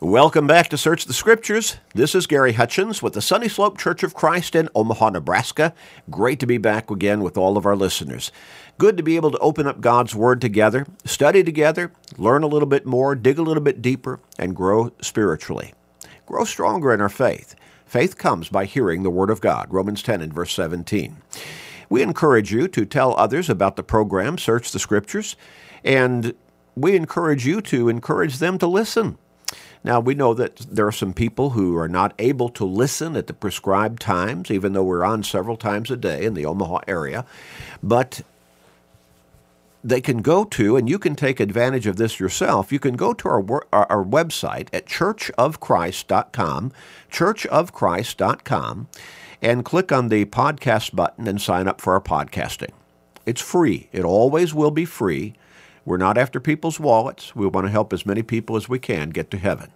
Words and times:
Welcome 0.00 0.46
back 0.46 0.68
to 0.68 0.76
Search 0.76 1.06
the 1.06 1.14
Scriptures. 1.14 1.78
This 1.94 2.14
is 2.14 2.26
Gary 2.26 2.52
Hutchins 2.52 3.02
with 3.02 3.14
the 3.14 3.22
Sunny 3.22 3.48
Slope 3.48 3.78
Church 3.78 4.02
of 4.02 4.12
Christ 4.12 4.54
in 4.54 4.68
Omaha, 4.74 5.08
Nebraska. 5.08 5.72
Great 6.10 6.38
to 6.40 6.46
be 6.46 6.58
back 6.58 6.90
again 6.90 7.22
with 7.22 7.38
all 7.38 7.56
of 7.56 7.64
our 7.64 7.74
listeners. 7.74 8.30
Good 8.76 8.98
to 8.98 9.02
be 9.02 9.16
able 9.16 9.30
to 9.30 9.38
open 9.38 9.66
up 9.66 9.80
God's 9.80 10.14
Word 10.14 10.42
together, 10.42 10.86
study 11.06 11.42
together, 11.42 11.92
learn 12.18 12.42
a 12.42 12.46
little 12.46 12.68
bit 12.68 12.84
more, 12.84 13.14
dig 13.14 13.38
a 13.38 13.42
little 13.42 13.62
bit 13.62 13.80
deeper, 13.80 14.20
and 14.38 14.54
grow 14.54 14.92
spiritually. 15.00 15.72
Grow 16.26 16.44
stronger 16.44 16.92
in 16.92 17.00
our 17.00 17.08
faith. 17.08 17.54
Faith 17.86 18.18
comes 18.18 18.50
by 18.50 18.66
hearing 18.66 19.02
the 19.02 19.08
Word 19.08 19.30
of 19.30 19.40
God. 19.40 19.68
Romans 19.70 20.02
10 20.02 20.20
and 20.20 20.34
verse 20.34 20.52
17. 20.52 21.16
We 21.88 22.02
encourage 22.02 22.52
you 22.52 22.68
to 22.68 22.84
tell 22.84 23.14
others 23.16 23.48
about 23.48 23.76
the 23.76 23.82
program 23.82 24.36
Search 24.36 24.72
the 24.72 24.78
Scriptures, 24.78 25.36
and 25.82 26.34
we 26.74 26.94
encourage 26.94 27.46
you 27.46 27.62
to 27.62 27.88
encourage 27.88 28.40
them 28.40 28.58
to 28.58 28.66
listen. 28.66 29.16
Now, 29.84 30.00
we 30.00 30.14
know 30.14 30.34
that 30.34 30.56
there 30.56 30.86
are 30.86 30.92
some 30.92 31.12
people 31.14 31.50
who 31.50 31.76
are 31.76 31.88
not 31.88 32.12
able 32.18 32.48
to 32.50 32.64
listen 32.64 33.16
at 33.16 33.28
the 33.28 33.32
prescribed 33.32 34.00
times, 34.00 34.50
even 34.50 34.72
though 34.72 34.82
we're 34.82 35.04
on 35.04 35.22
several 35.22 35.56
times 35.56 35.90
a 35.90 35.96
day 35.96 36.24
in 36.24 36.34
the 36.34 36.44
Omaha 36.44 36.80
area. 36.88 37.24
But 37.82 38.22
they 39.84 40.00
can 40.00 40.20
go 40.20 40.44
to, 40.44 40.76
and 40.76 40.88
you 40.88 40.98
can 40.98 41.14
take 41.14 41.38
advantage 41.38 41.86
of 41.86 41.96
this 41.96 42.18
yourself. 42.18 42.72
You 42.72 42.80
can 42.80 42.96
go 42.96 43.14
to 43.14 43.28
our, 43.28 43.44
our, 43.72 43.86
our 43.88 44.04
website 44.04 44.66
at 44.72 44.86
churchofchrist.com, 44.86 46.72
churchofchrist.com, 47.12 48.88
and 49.40 49.64
click 49.64 49.92
on 49.92 50.08
the 50.08 50.24
podcast 50.24 50.96
button 50.96 51.28
and 51.28 51.40
sign 51.40 51.68
up 51.68 51.80
for 51.80 51.92
our 51.92 52.00
podcasting. 52.00 52.72
It's 53.24 53.40
free. 53.40 53.88
It 53.92 54.04
always 54.04 54.52
will 54.52 54.72
be 54.72 54.84
free. 54.84 55.34
We're 55.86 55.96
not 55.96 56.18
after 56.18 56.40
people's 56.40 56.80
wallets. 56.80 57.34
We 57.34 57.46
want 57.46 57.66
to 57.66 57.70
help 57.70 57.92
as 57.92 58.04
many 58.04 58.22
people 58.22 58.56
as 58.56 58.68
we 58.68 58.78
can 58.78 59.10
get 59.10 59.30
to 59.30 59.38
heaven. 59.38 59.70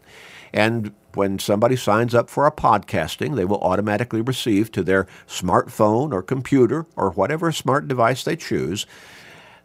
And 0.52 0.92
when 1.14 1.38
somebody 1.38 1.76
signs 1.76 2.14
up 2.14 2.28
for 2.28 2.44
our 2.44 2.50
podcasting, 2.50 3.36
they 3.36 3.44
will 3.44 3.60
automatically 3.60 4.20
receive 4.20 4.72
to 4.72 4.82
their 4.82 5.06
smartphone 5.28 6.12
or 6.12 6.22
computer 6.22 6.86
or 6.96 7.12
whatever 7.12 7.52
smart 7.52 7.86
device 7.86 8.24
they 8.24 8.34
choose 8.36 8.86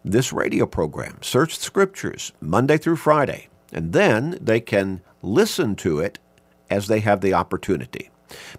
this 0.03 0.31
radio 0.31 0.67
program, 0.67 1.17
Search 1.21 1.57
the 1.57 1.63
Scriptures, 1.63 2.31
Monday 2.39 2.77
through 2.77 2.97
Friday. 2.97 3.47
And 3.73 3.91
then 3.91 4.37
they 4.39 4.59
can 4.59 5.01
listen 5.23 5.75
to 5.77 5.99
it 5.99 6.19
as 6.69 6.87
they 6.87 6.99
have 6.99 7.21
the 7.21 7.33
opportunity. 7.33 8.11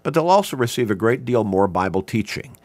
But 0.03 0.13
they'll 0.13 0.29
also 0.29 0.57
receive 0.57 0.91
a 0.91 0.95
great 0.95 1.23
deal 1.23 1.45
more 1.45 1.67
Bible 1.69 2.01
teaching 2.01 2.57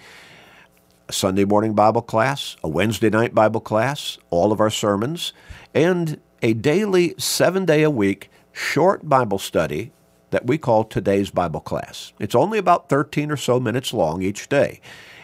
a 1.12 1.14
Sunday 1.14 1.44
morning 1.44 1.74
Bible 1.74 2.00
class, 2.00 2.56
a 2.64 2.68
Wednesday 2.70 3.10
night 3.10 3.34
Bible 3.34 3.60
class, 3.60 4.16
all 4.30 4.50
of 4.50 4.60
our 4.60 4.70
sermons, 4.70 5.34
and 5.74 6.18
a 6.40 6.54
daily 6.54 7.14
seven 7.18 7.66
day 7.66 7.82
a 7.82 7.90
week 7.90 8.30
short 8.50 9.06
Bible 9.06 9.38
study 9.38 9.92
that 10.30 10.46
we 10.46 10.56
call 10.56 10.84
today's 10.84 11.30
Bible 11.30 11.60
class. 11.60 12.14
It's 12.18 12.34
only 12.34 12.56
about 12.56 12.88
13 12.88 13.30
or 13.30 13.36
so 13.36 13.60
minutes 13.60 13.92
long 13.92 14.22
each 14.22 14.48
day. 14.48 14.80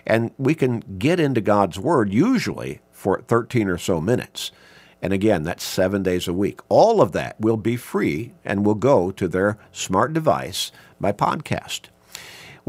And 0.07 0.31
we 0.37 0.55
can 0.55 0.81
get 0.99 1.19
into 1.19 1.41
God's 1.41 1.79
Word 1.79 2.13
usually 2.13 2.81
for 2.93 3.23
13 3.23 3.69
or 3.69 3.79
so 3.79 3.99
minutes. 3.99 4.53
And 5.01 5.15
again, 5.15 5.43
that's 5.43 5.65
seven 5.65 6.03
days 6.03 6.29
a 6.29 6.35
week. 6.35 6.61
All 6.69 7.01
of 7.01 7.13
that 7.13 7.41
will 7.41 7.57
be 7.57 7.77
free 7.77 8.35
and 8.45 8.67
will 8.67 8.75
go 8.75 9.11
to 9.13 9.27
their 9.27 9.57
smart 9.73 10.13
device 10.13 10.71
by 11.01 11.13
podcast. 11.13 11.89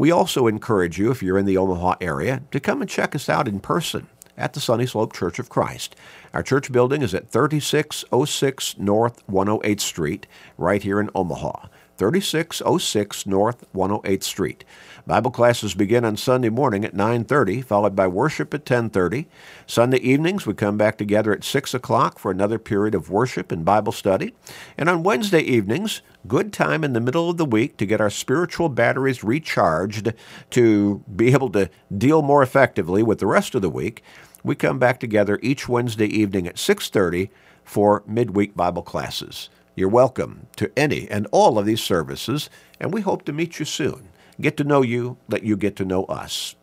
We 0.00 0.10
also 0.10 0.46
encourage 0.46 0.98
you, 0.98 1.10
if 1.10 1.22
you're 1.22 1.36
in 1.36 1.44
the 1.44 1.58
Omaha 1.58 1.96
area, 2.00 2.40
to 2.52 2.58
come 2.58 2.80
and 2.80 2.88
check 2.88 3.14
us 3.14 3.28
out 3.28 3.46
in 3.46 3.60
person 3.60 4.08
at 4.34 4.54
the 4.54 4.58
Sunny 4.58 4.86
Slope 4.86 5.12
Church 5.12 5.38
of 5.38 5.50
Christ. 5.50 5.94
Our 6.32 6.42
church 6.42 6.72
building 6.72 7.02
is 7.02 7.12
at 7.12 7.28
3606 7.28 8.78
North 8.78 9.22
108th 9.26 9.80
Street, 9.80 10.26
right 10.56 10.82
here 10.82 11.00
in 11.00 11.10
Omaha. 11.14 11.66
3606 11.98 13.26
North 13.26 13.70
108th 13.74 14.22
Street. 14.22 14.64
Bible 15.10 15.32
classes 15.32 15.74
begin 15.74 16.04
on 16.04 16.16
Sunday 16.16 16.50
morning 16.50 16.84
at 16.84 16.94
9:30, 16.94 17.62
followed 17.62 17.96
by 17.96 18.06
worship 18.06 18.54
at 18.54 18.64
10:30. 18.64 19.26
Sunday 19.66 19.98
evenings 19.98 20.46
we 20.46 20.54
come 20.54 20.76
back 20.76 20.96
together 20.96 21.32
at 21.32 21.42
6 21.42 21.74
o'clock 21.74 22.20
for 22.20 22.30
another 22.30 22.60
period 22.60 22.94
of 22.94 23.10
worship 23.10 23.50
and 23.50 23.64
Bible 23.64 23.90
study. 23.90 24.34
And 24.78 24.88
on 24.88 25.02
Wednesday 25.02 25.40
evenings, 25.40 26.00
good 26.28 26.52
time 26.52 26.84
in 26.84 26.92
the 26.92 27.00
middle 27.00 27.28
of 27.28 27.38
the 27.38 27.44
week 27.44 27.76
to 27.78 27.86
get 27.86 28.00
our 28.00 28.08
spiritual 28.08 28.68
batteries 28.68 29.24
recharged 29.24 30.12
to 30.50 31.02
be 31.16 31.32
able 31.32 31.50
to 31.50 31.68
deal 31.98 32.22
more 32.22 32.44
effectively 32.44 33.02
with 33.02 33.18
the 33.18 33.26
rest 33.26 33.56
of 33.56 33.62
the 33.62 33.68
week. 33.68 34.04
We 34.44 34.54
come 34.54 34.78
back 34.78 35.00
together 35.00 35.40
each 35.42 35.68
Wednesday 35.68 36.06
evening 36.06 36.46
at 36.46 36.56
6:30 36.56 37.30
for 37.64 38.04
midweek 38.06 38.56
Bible 38.56 38.82
classes. 38.82 39.48
You're 39.74 39.88
welcome 39.88 40.46
to 40.54 40.70
any 40.78 41.08
and 41.10 41.26
all 41.32 41.58
of 41.58 41.66
these 41.66 41.80
services, 41.80 42.48
and 42.78 42.94
we 42.94 43.00
hope 43.00 43.24
to 43.24 43.32
meet 43.32 43.58
you 43.58 43.64
soon. 43.64 44.04
Get 44.40 44.56
to 44.56 44.64
know 44.64 44.82
you, 44.82 45.18
let 45.28 45.42
you 45.42 45.56
get 45.56 45.76
to 45.76 45.84
know 45.84 46.04
us. 46.04 46.54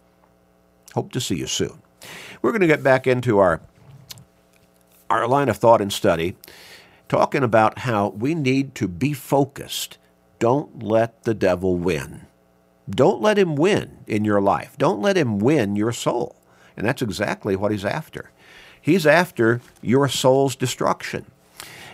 Hope 0.93 1.11
to 1.11 1.21
see 1.21 1.35
you 1.35 1.47
soon. 1.47 1.81
We're 2.41 2.51
going 2.51 2.61
to 2.61 2.67
get 2.67 2.83
back 2.83 3.07
into 3.07 3.39
our 3.39 3.61
our 5.09 5.27
line 5.27 5.47
of 5.47 5.57
thought 5.57 5.79
and 5.79 5.93
study, 5.93 6.35
talking 7.07 7.43
about 7.43 7.79
how 7.79 8.09
we 8.09 8.35
need 8.35 8.75
to 8.75 8.87
be 8.87 9.13
focused. 9.13 9.97
Don't 10.39 10.83
let 10.83 11.23
the 11.23 11.33
devil 11.33 11.77
win. 11.77 12.25
Don't 12.89 13.21
let 13.21 13.37
him 13.37 13.55
win 13.55 13.99
in 14.05 14.25
your 14.25 14.41
life. 14.41 14.75
Don't 14.77 15.01
let 15.01 15.17
him 15.17 15.39
win 15.39 15.75
your 15.75 15.91
soul. 15.91 16.35
And 16.75 16.85
that's 16.85 17.01
exactly 17.01 17.55
what 17.55 17.71
he's 17.71 17.85
after. 17.85 18.31
He's 18.79 19.07
after 19.07 19.61
your 19.81 20.07
soul's 20.07 20.55
destruction. 20.55 21.25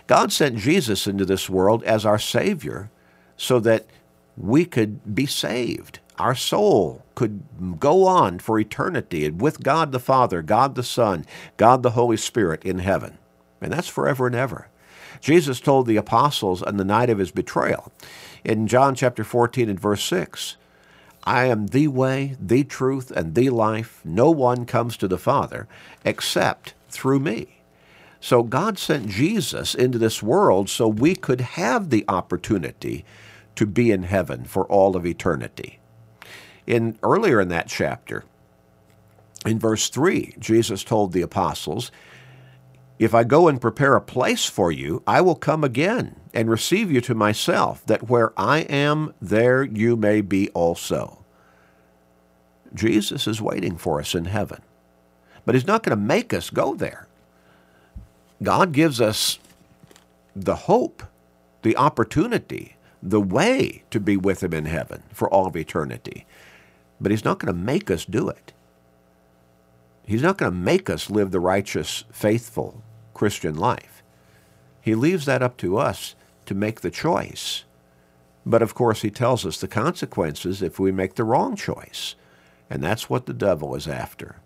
God 0.06 0.32
sent 0.32 0.58
Jesus 0.58 1.06
into 1.06 1.24
this 1.24 1.48
world 1.48 1.82
as 1.84 2.04
our 2.04 2.18
Savior 2.18 2.90
so 3.36 3.58
that 3.60 3.86
we 4.36 4.64
could 4.64 5.14
be 5.14 5.26
saved. 5.26 6.00
Our 6.18 6.34
soul 6.34 7.04
could 7.14 7.42
go 7.80 8.06
on 8.06 8.38
for 8.38 8.58
eternity 8.58 9.28
with 9.30 9.62
God 9.62 9.92
the 9.92 9.98
Father, 9.98 10.42
God 10.42 10.74
the 10.74 10.82
Son, 10.82 11.24
God 11.56 11.82
the 11.82 11.90
Holy 11.90 12.16
Spirit 12.16 12.64
in 12.64 12.78
heaven. 12.78 13.18
And 13.60 13.72
that's 13.72 13.88
forever 13.88 14.26
and 14.26 14.36
ever. 14.36 14.68
Jesus 15.20 15.60
told 15.60 15.86
the 15.86 15.96
apostles 15.96 16.62
on 16.62 16.76
the 16.76 16.84
night 16.84 17.10
of 17.10 17.18
his 17.18 17.30
betrayal 17.30 17.92
in 18.44 18.66
John 18.66 18.94
chapter 18.94 19.24
14 19.24 19.68
and 19.68 19.80
verse 19.80 20.04
6 20.04 20.56
I 21.26 21.46
am 21.46 21.68
the 21.68 21.88
way, 21.88 22.36
the 22.38 22.64
truth, 22.64 23.10
and 23.10 23.34
the 23.34 23.48
life. 23.48 24.02
No 24.04 24.30
one 24.30 24.66
comes 24.66 24.96
to 24.98 25.08
the 25.08 25.18
Father 25.18 25.66
except 26.04 26.74
through 26.90 27.20
me. 27.20 27.60
So 28.20 28.42
God 28.42 28.78
sent 28.78 29.08
Jesus 29.08 29.74
into 29.74 29.98
this 29.98 30.22
world 30.22 30.68
so 30.68 30.86
we 30.86 31.14
could 31.14 31.40
have 31.40 31.90
the 31.90 32.04
opportunity 32.08 33.04
to 33.56 33.66
be 33.66 33.90
in 33.90 34.04
heaven 34.04 34.44
for 34.44 34.64
all 34.66 34.96
of 34.96 35.06
eternity. 35.06 35.78
In 36.66 36.98
earlier 37.02 37.40
in 37.40 37.48
that 37.48 37.68
chapter, 37.68 38.24
in 39.44 39.58
verse 39.58 39.88
3, 39.88 40.36
Jesus 40.38 40.82
told 40.82 41.12
the 41.12 41.22
apostles, 41.22 41.90
If 42.98 43.14
I 43.14 43.24
go 43.24 43.48
and 43.48 43.60
prepare 43.60 43.94
a 43.96 44.00
place 44.00 44.46
for 44.46 44.72
you, 44.72 45.02
I 45.06 45.20
will 45.20 45.34
come 45.34 45.62
again 45.62 46.16
and 46.32 46.50
receive 46.50 46.90
you 46.90 47.00
to 47.02 47.14
myself, 47.14 47.84
that 47.86 48.08
where 48.08 48.32
I 48.38 48.60
am, 48.60 49.14
there 49.20 49.62
you 49.62 49.96
may 49.96 50.20
be 50.20 50.48
also. 50.50 51.24
Jesus 52.74 53.26
is 53.26 53.40
waiting 53.40 53.76
for 53.76 54.00
us 54.00 54.14
in 54.14 54.24
heaven. 54.24 54.62
But 55.44 55.54
he's 55.54 55.66
not 55.66 55.82
going 55.82 55.96
to 55.96 56.02
make 56.02 56.32
us 56.32 56.50
go 56.50 56.74
there. 56.74 57.06
God 58.42 58.72
gives 58.72 59.00
us 59.00 59.38
the 60.34 60.56
hope, 60.56 61.02
the 61.62 61.76
opportunity, 61.76 62.73
the 63.04 63.20
way 63.20 63.84
to 63.90 64.00
be 64.00 64.16
with 64.16 64.42
Him 64.42 64.54
in 64.54 64.64
heaven 64.64 65.02
for 65.12 65.28
all 65.28 65.46
of 65.46 65.56
eternity. 65.56 66.26
But 67.00 67.10
He's 67.12 67.24
not 67.24 67.38
going 67.38 67.54
to 67.54 67.60
make 67.60 67.90
us 67.90 68.04
do 68.04 68.28
it. 68.28 68.52
He's 70.06 70.22
not 70.22 70.38
going 70.38 70.50
to 70.50 70.58
make 70.58 70.88
us 70.88 71.10
live 71.10 71.30
the 71.30 71.40
righteous, 71.40 72.04
faithful 72.10 72.82
Christian 73.12 73.56
life. 73.56 74.02
He 74.80 74.94
leaves 74.94 75.26
that 75.26 75.42
up 75.42 75.56
to 75.58 75.76
us 75.76 76.14
to 76.46 76.54
make 76.54 76.80
the 76.80 76.90
choice. 76.90 77.64
But 78.46 78.62
of 78.62 78.74
course, 78.74 79.02
He 79.02 79.10
tells 79.10 79.44
us 79.44 79.60
the 79.60 79.68
consequences 79.68 80.62
if 80.62 80.78
we 80.78 80.90
make 80.90 81.14
the 81.14 81.24
wrong 81.24 81.56
choice. 81.56 82.14
And 82.70 82.82
that's 82.82 83.10
what 83.10 83.26
the 83.26 83.34
devil 83.34 83.74
is 83.74 83.86
after. 83.86 84.36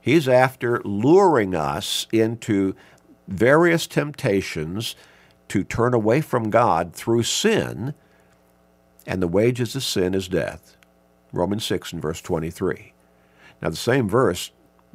He's 0.00 0.28
after 0.28 0.80
luring 0.84 1.54
us 1.54 2.06
into 2.12 2.74
various 3.28 3.86
temptations 3.86 4.96
to 5.50 5.64
turn 5.64 5.94
away 5.94 6.20
from 6.20 6.48
God 6.48 6.94
through 6.94 7.24
sin, 7.24 7.94
and 9.04 9.20
the 9.20 9.28
wages 9.28 9.74
of 9.74 9.82
sin 9.82 10.14
is 10.14 10.28
death. 10.28 10.76
Romans 11.32 11.64
6 11.64 11.92
and 11.92 12.00
verse 12.00 12.20
23. 12.20 12.92
Now, 13.60 13.70
the 13.70 13.76
same 13.76 14.08
verse 14.08 14.52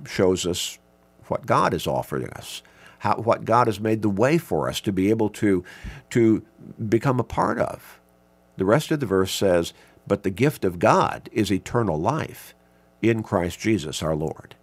shows 0.08 0.46
us 0.46 0.80
what 1.28 1.46
God 1.46 1.74
is 1.74 1.88
offering 1.88 2.30
us, 2.30 2.64
how, 3.00 3.16
what 3.16 3.44
God 3.44 3.68
has 3.68 3.82
made 3.82 4.02
the 4.02 4.10
way 4.10 4.38
for 4.38 4.70
us 4.70 4.80
to 4.82 4.94
be 4.94 5.10
able 5.10 5.30
to, 5.32 5.66
to 6.12 6.46
become 6.88 7.20
a 7.20 7.26
part 7.26 7.60
of. 7.60 8.00
The 8.56 8.66
rest 8.66 8.92
of 8.92 9.02
the 9.02 9.06
verse 9.06 9.34
says, 9.34 9.74
But 10.08 10.24
the 10.24 10.30
gift 10.30 10.64
of 10.64 10.80
God 10.80 11.30
is 11.34 11.52
eternal 11.52 12.00
life 12.00 12.56
in 13.02 13.24
Christ 13.24 13.60
Jesus 13.60 14.02
our 14.02 14.16
Lord. 14.16 14.56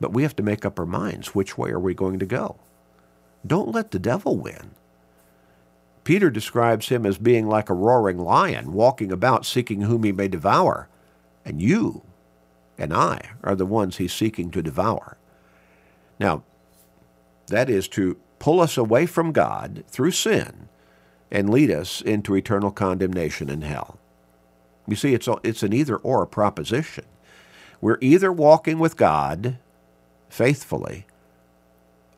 But 0.00 0.12
we 0.12 0.24
have 0.24 0.34
to 0.36 0.42
make 0.42 0.64
up 0.66 0.80
our 0.80 0.86
minds 0.86 1.36
which 1.36 1.56
way 1.56 1.70
are 1.70 1.78
we 1.78 1.94
going 1.94 2.18
to 2.18 2.26
go. 2.26 2.58
Don't 3.46 3.72
let 3.72 3.90
the 3.90 3.98
devil 3.98 4.36
win. 4.36 4.70
Peter 6.04 6.30
describes 6.30 6.88
him 6.88 7.06
as 7.06 7.18
being 7.18 7.48
like 7.48 7.70
a 7.70 7.74
roaring 7.74 8.18
lion, 8.18 8.72
walking 8.72 9.12
about 9.12 9.46
seeking 9.46 9.82
whom 9.82 10.02
he 10.02 10.12
may 10.12 10.28
devour. 10.28 10.88
And 11.44 11.62
you 11.62 12.02
and 12.78 12.92
I 12.92 13.30
are 13.42 13.54
the 13.54 13.66
ones 13.66 13.96
he's 13.96 14.12
seeking 14.12 14.50
to 14.50 14.62
devour. 14.62 15.16
Now, 16.18 16.42
that 17.46 17.68
is 17.68 17.88
to 17.88 18.16
pull 18.38 18.60
us 18.60 18.76
away 18.76 19.06
from 19.06 19.32
God 19.32 19.84
through 19.88 20.12
sin 20.12 20.68
and 21.30 21.50
lead 21.50 21.70
us 21.70 22.00
into 22.00 22.34
eternal 22.34 22.70
condemnation 22.70 23.48
in 23.48 23.62
hell. 23.62 23.98
You 24.86 24.96
see, 24.96 25.14
it's, 25.14 25.28
it's 25.44 25.62
an 25.62 25.72
either 25.72 25.96
or 25.96 26.26
proposition. 26.26 27.04
We're 27.80 27.98
either 28.00 28.32
walking 28.32 28.78
with 28.78 28.96
God 28.96 29.58
faithfully 30.28 31.06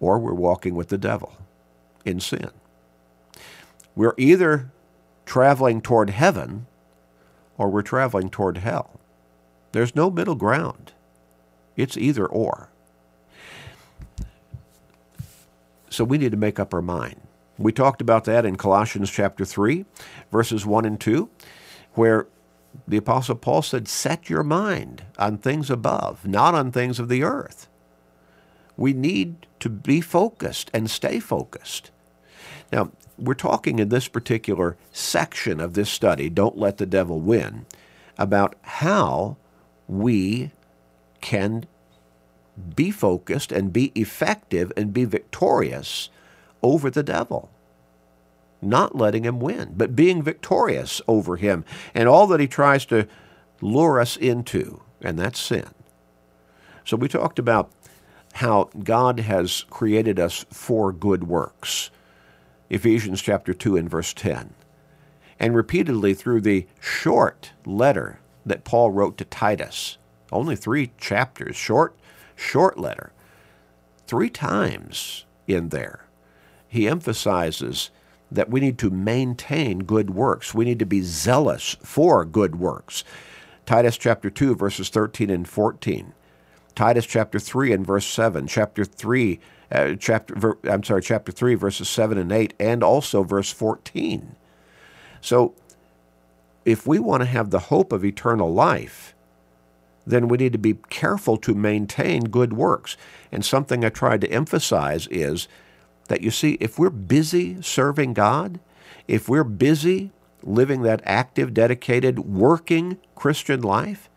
or 0.05 0.19
we're 0.19 0.35
walking 0.35 0.75
with 0.75 0.89
the 0.89 0.99
devil 0.99 1.35
in 2.05 2.21
sin. 2.21 2.51
We're 3.97 4.15
either 4.19 4.71
traveling 5.25 5.81
toward 5.81 6.11
heaven 6.11 6.67
or 7.57 7.71
we're 7.71 7.81
traveling 7.81 8.29
toward 8.29 8.59
hell. 8.59 9.01
There's 9.73 9.97
no 9.97 10.11
middle 10.11 10.35
ground. 10.35 10.93
It's 11.75 11.97
either 11.97 12.27
or. 12.27 12.69
So 15.89 16.05
we 16.05 16.19
need 16.19 16.33
to 16.33 16.37
make 16.37 16.61
up 16.61 16.75
our 16.75 16.83
mind. 16.83 17.23
We 17.57 17.73
talked 17.73 18.03
about 18.03 18.25
that 18.25 18.45
in 18.45 18.57
Colossians 18.57 19.11
chapter 19.11 19.47
3, 19.47 19.87
verses 20.31 20.67
1 20.67 20.85
and 20.85 21.01
2, 21.01 21.31
where 21.95 22.27
the 22.87 22.99
Apostle 22.99 23.37
Paul 23.37 23.63
said, 23.63 23.89
Set 23.89 24.29
your 24.29 24.43
mind 24.43 25.05
on 25.19 25.39
things 25.39 25.71
above, 25.71 26.27
not 26.27 26.55
on 26.55 26.73
things 26.73 26.99
of 26.99 27.09
the 27.09 27.23
earth. 27.23 27.69
We 28.77 28.93
need 28.93 29.47
to 29.61 29.69
be 29.69 30.01
focused 30.01 30.71
and 30.75 30.91
stay 30.91 31.21
focused. 31.21 31.91
Now, 32.73 32.91
we're 33.17 33.35
talking 33.35 33.79
in 33.79 33.89
this 33.89 34.09
particular 34.09 34.77
section 34.91 35.61
of 35.61 35.75
this 35.75 35.91
study, 35.91 36.29
Don't 36.29 36.59
Let 36.59 36.79
the 36.79 36.87
Devil 36.87 37.21
Win, 37.21 37.67
about 38.19 38.57
how 38.63 39.37
we 39.87 40.51
can 41.21 41.67
be 42.75 42.91
focused 42.91 43.53
and 43.53 43.73
be 43.73 43.93
effective 43.95 44.73
and 44.77 44.93
be 44.93 45.05
victorious 45.05 46.11
over 46.63 46.91
the 46.91 47.03
devil. 47.03 47.51
Not 48.63 48.97
letting 48.97 49.25
him 49.25 49.41
win, 49.41 49.75
but 49.77 49.97
being 49.97 50.23
victorious 50.23 51.03
over 51.07 51.37
him 51.37 51.65
and 51.95 52.09
all 52.09 52.27
that 52.29 52.41
he 52.41 52.47
tries 52.47 52.87
to 52.87 53.07
lure 53.61 54.01
us 54.01 54.17
into, 54.17 54.83
and 55.01 55.19
that's 55.19 55.39
sin. 55.39 55.69
So 56.85 56.97
we 56.97 57.09
talked 57.09 57.39
about 57.39 57.71
how 58.35 58.69
God 58.83 59.21
has 59.21 59.65
created 59.71 60.19
us 60.19 60.45
for 60.51 60.93
good 60.93 61.25
works. 61.25 61.91
Ephesians 62.69 63.23
chapter 63.23 63.55
2 63.55 63.77
and 63.77 63.89
verse 63.89 64.13
10. 64.13 64.55
And 65.39 65.55
repeatedly 65.55 66.15
through 66.15 66.41
the 66.41 66.67
short 66.81 67.53
letter 67.65 68.19
that 68.45 68.65
Paul 68.65 68.91
wrote 68.91 69.17
to 69.19 69.25
Titus, 69.25 69.99
only 70.33 70.57
three 70.57 70.91
chapters, 70.99 71.55
short, 71.55 71.95
short 72.35 72.77
letter, 72.79 73.13
three 74.07 74.31
times 74.31 75.27
in 75.47 75.69
there, 75.69 76.07
he 76.67 76.89
emphasizes 76.89 77.91
that 78.33 78.51
we 78.51 78.59
need 78.59 78.79
to 78.79 78.91
maintain 78.91 79.81
good 79.81 80.11
works. 80.11 80.53
We 80.53 80.65
need 80.65 80.81
to 80.81 80.87
be 80.87 81.03
zealous 81.03 81.77
for 81.85 82.25
good 82.25 82.57
works. 82.57 83.05
Titus 83.65 83.97
chapter 83.97 84.29
2, 84.29 84.57
verses 84.57 84.89
13 84.89 85.31
and 85.31 85.49
14. 85.49 86.13
Titus 86.75 87.07
chapter 87.07 87.39
3 87.39 87.73
and 87.73 87.87
verse 87.87 88.07
7. 88.07 88.47
Chapter 88.47 88.85
3, 88.85 89.41
uh, 89.71 89.95
chapter, 89.99 90.35
ver, 90.35 90.59
I'm 90.65 90.83
sorry, 90.83 91.03
chapter 91.03 91.33
3, 91.33 91.55
verses 91.55 91.89
7 91.89 92.19
and 92.19 92.33
8, 92.33 92.55
and 92.59 92.83
also 92.83 93.23
verse 93.23 93.53
14. 93.53 94.37
So 95.21 95.55
if 96.65 96.87
we 96.87 96.99
want 96.99 97.23
to 97.23 97.27
have 97.27 97.51
the 97.51 97.59
hope 97.59 97.93
of 97.93 98.05
eternal 98.05 98.53
life, 98.53 99.15
then 100.07 100.29
we 100.29 100.37
need 100.37 100.53
to 100.53 100.59
be 100.59 100.79
careful 100.91 101.37
to 101.39 101.55
maintain 101.55 102.25
good 102.25 102.53
works. 102.53 102.97
And 103.33 103.45
something 103.45 103.85
I 103.85 103.89
tried 103.89 104.21
to 104.23 104.31
emphasize 104.31 105.07
is 105.09 105.49
that 106.09 106.21
you 106.21 106.31
see, 106.31 106.59
if 106.61 106.79
we're 106.79 106.91
busy 106.91 107.61
serving 107.63 108.13
God, 108.13 108.61
if 109.09 109.29
we're 109.29 109.45
busy 109.45 110.11
living 110.43 110.83
that 110.83 111.01
active, 111.05 111.55
dedicated, 111.55 112.19
working 112.19 112.99
Christian 113.15 113.63
life, 113.63 114.11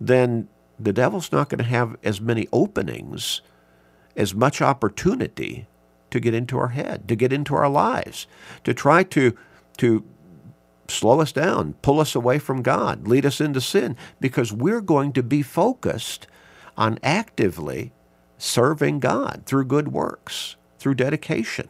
then 0.00 0.48
the 0.78 0.92
devil's 0.92 1.32
not 1.32 1.48
going 1.48 1.58
to 1.58 1.64
have 1.64 1.96
as 2.02 2.20
many 2.20 2.48
openings, 2.52 3.40
as 4.16 4.34
much 4.34 4.60
opportunity 4.60 5.66
to 6.10 6.20
get 6.20 6.34
into 6.34 6.58
our 6.58 6.68
head, 6.68 7.08
to 7.08 7.16
get 7.16 7.32
into 7.32 7.54
our 7.54 7.68
lives, 7.68 8.26
to 8.64 8.74
try 8.74 9.02
to, 9.02 9.36
to 9.78 10.04
slow 10.88 11.20
us 11.20 11.32
down, 11.32 11.74
pull 11.82 12.00
us 12.00 12.14
away 12.14 12.38
from 12.38 12.62
God, 12.62 13.08
lead 13.08 13.24
us 13.24 13.40
into 13.40 13.60
sin, 13.60 13.96
because 14.20 14.52
we're 14.52 14.80
going 14.80 15.12
to 15.14 15.22
be 15.22 15.42
focused 15.42 16.26
on 16.76 16.98
actively 17.02 17.92
serving 18.38 19.00
God 19.00 19.42
through 19.46 19.64
good 19.64 19.88
works, 19.88 20.56
through 20.78 20.94
dedication. 20.94 21.68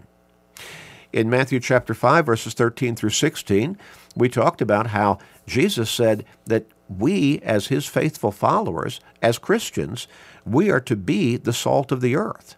In 1.13 1.29
Matthew 1.29 1.61
chapter 1.61 1.93
5, 1.93 2.25
verses 2.25 2.55
13 2.55 2.97
through 2.97 3.11
16, 3.11 3.77
we 4.17 4.29
talked 4.29 4.63
about 4.63 4.89
how 4.89 5.19
Jesus 5.47 5.91
said 5.91 6.25
that 6.47 6.67
we, 6.99 7.41
as 7.41 7.69
his 7.69 7.87
faithful 7.87 8.33
followers, 8.33 9.01
as 9.21 9.39
Christians, 9.39 10.09
we 10.45 10.71
are 10.71 10.81
to 10.81 10.97
be 10.97 11.37
the 11.37 11.53
salt 11.53 11.93
of 11.93 12.01
the 12.01 12.17
earth. 12.17 12.57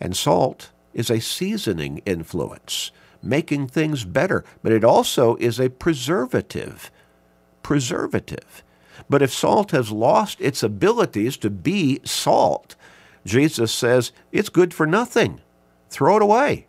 And 0.00 0.16
salt 0.16 0.70
is 0.94 1.10
a 1.10 1.20
seasoning 1.20 1.98
influence 2.06 2.90
making 3.22 3.68
things 3.68 4.04
better, 4.04 4.44
but 4.62 4.72
it 4.72 4.84
also 4.84 5.36
is 5.36 5.58
a 5.60 5.70
preservative. 5.70 6.90
Preservative. 7.62 8.62
But 9.08 9.22
if 9.22 9.32
salt 9.32 9.70
has 9.72 9.90
lost 9.90 10.40
its 10.40 10.62
abilities 10.62 11.36
to 11.38 11.50
be 11.50 12.00
salt, 12.04 12.76
Jesus 13.24 13.72
says 13.72 14.12
it's 14.32 14.48
good 14.48 14.72
for 14.72 14.86
nothing. 14.86 15.40
Throw 15.88 16.16
it 16.16 16.22
away. 16.22 16.66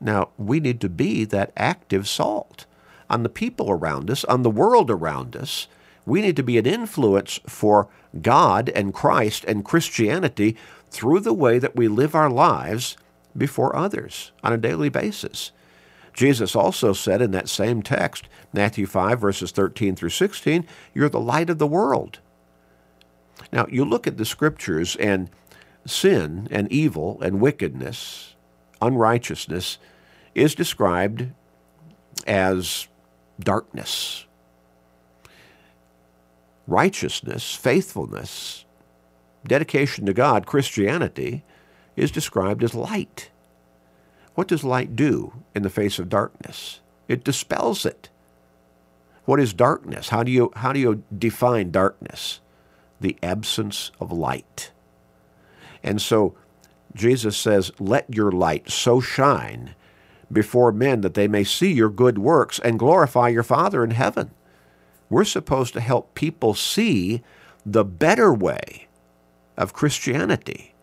Now, 0.00 0.30
we 0.36 0.60
need 0.60 0.80
to 0.80 0.88
be 0.88 1.24
that 1.26 1.52
active 1.56 2.08
salt 2.08 2.66
on 3.08 3.22
the 3.22 3.28
people 3.28 3.70
around 3.70 4.10
us, 4.10 4.24
on 4.24 4.42
the 4.42 4.50
world 4.50 4.90
around 4.90 5.36
us. 5.36 5.68
We 6.06 6.20
need 6.20 6.36
to 6.36 6.42
be 6.42 6.58
an 6.58 6.66
influence 6.66 7.40
for 7.46 7.88
God 8.20 8.68
and 8.70 8.94
Christ 8.94 9.44
and 9.44 9.64
Christianity 9.64 10.56
through 10.90 11.20
the 11.20 11.32
way 11.32 11.58
that 11.58 11.76
we 11.76 11.88
live 11.88 12.14
our 12.14 12.30
lives 12.30 12.96
before 13.36 13.74
others 13.74 14.32
on 14.42 14.52
a 14.52 14.58
daily 14.58 14.88
basis. 14.88 15.50
Jesus 16.12 16.54
also 16.54 16.92
said 16.92 17.20
in 17.20 17.32
that 17.32 17.48
same 17.48 17.82
text, 17.82 18.28
Matthew 18.52 18.86
5, 18.86 19.20
verses 19.20 19.50
13 19.50 19.96
through 19.96 20.10
16, 20.10 20.66
You're 20.94 21.08
the 21.08 21.18
light 21.18 21.50
of 21.50 21.58
the 21.58 21.66
world. 21.66 22.20
Now, 23.52 23.66
you 23.68 23.84
look 23.84 24.06
at 24.06 24.16
the 24.16 24.24
scriptures, 24.24 24.94
and 24.96 25.28
sin 25.86 26.48
and 26.50 26.70
evil 26.72 27.20
and 27.20 27.40
wickedness, 27.40 28.36
unrighteousness, 28.80 29.78
is 30.34 30.54
described 30.54 31.28
as 32.26 32.88
darkness. 33.38 34.26
Righteousness, 36.66 37.54
faithfulness, 37.54 38.64
dedication 39.46 40.06
to 40.06 40.14
God, 40.14 40.46
Christianity, 40.46 41.44
is 41.96 42.10
described 42.10 42.64
as 42.64 42.74
light. 42.74 43.30
What 44.34 44.48
does 44.48 44.64
light 44.64 44.96
do 44.96 45.32
in 45.54 45.62
the 45.62 45.70
face 45.70 45.98
of 45.98 46.08
darkness? 46.08 46.80
It 47.06 47.24
dispels 47.24 47.84
it. 47.86 48.08
What 49.26 49.40
is 49.40 49.52
darkness? 49.52 50.08
How 50.08 50.22
do 50.22 50.30
you, 50.30 50.52
how 50.56 50.72
do 50.72 50.80
you 50.80 51.02
define 51.16 51.70
darkness? 51.70 52.40
The 53.00 53.16
absence 53.22 53.90
of 54.00 54.10
light. 54.10 54.70
And 55.82 56.00
so 56.00 56.34
Jesus 56.94 57.36
says, 57.36 57.72
Let 57.78 58.12
your 58.14 58.32
light 58.32 58.70
so 58.70 59.00
shine 59.00 59.74
before 60.34 60.72
men 60.72 61.00
that 61.00 61.14
they 61.14 61.28
may 61.28 61.44
see 61.44 61.72
your 61.72 61.88
good 61.88 62.18
works 62.18 62.58
and 62.58 62.78
glorify 62.78 63.28
your 63.28 63.42
Father 63.42 63.82
in 63.82 63.92
heaven. 63.92 64.30
We're 65.08 65.24
supposed 65.24 65.72
to 65.74 65.80
help 65.80 66.14
people 66.14 66.54
see 66.54 67.22
the 67.64 67.84
better 67.84 68.34
way 68.34 68.88
of 69.56 69.72
Christianity 69.72 70.74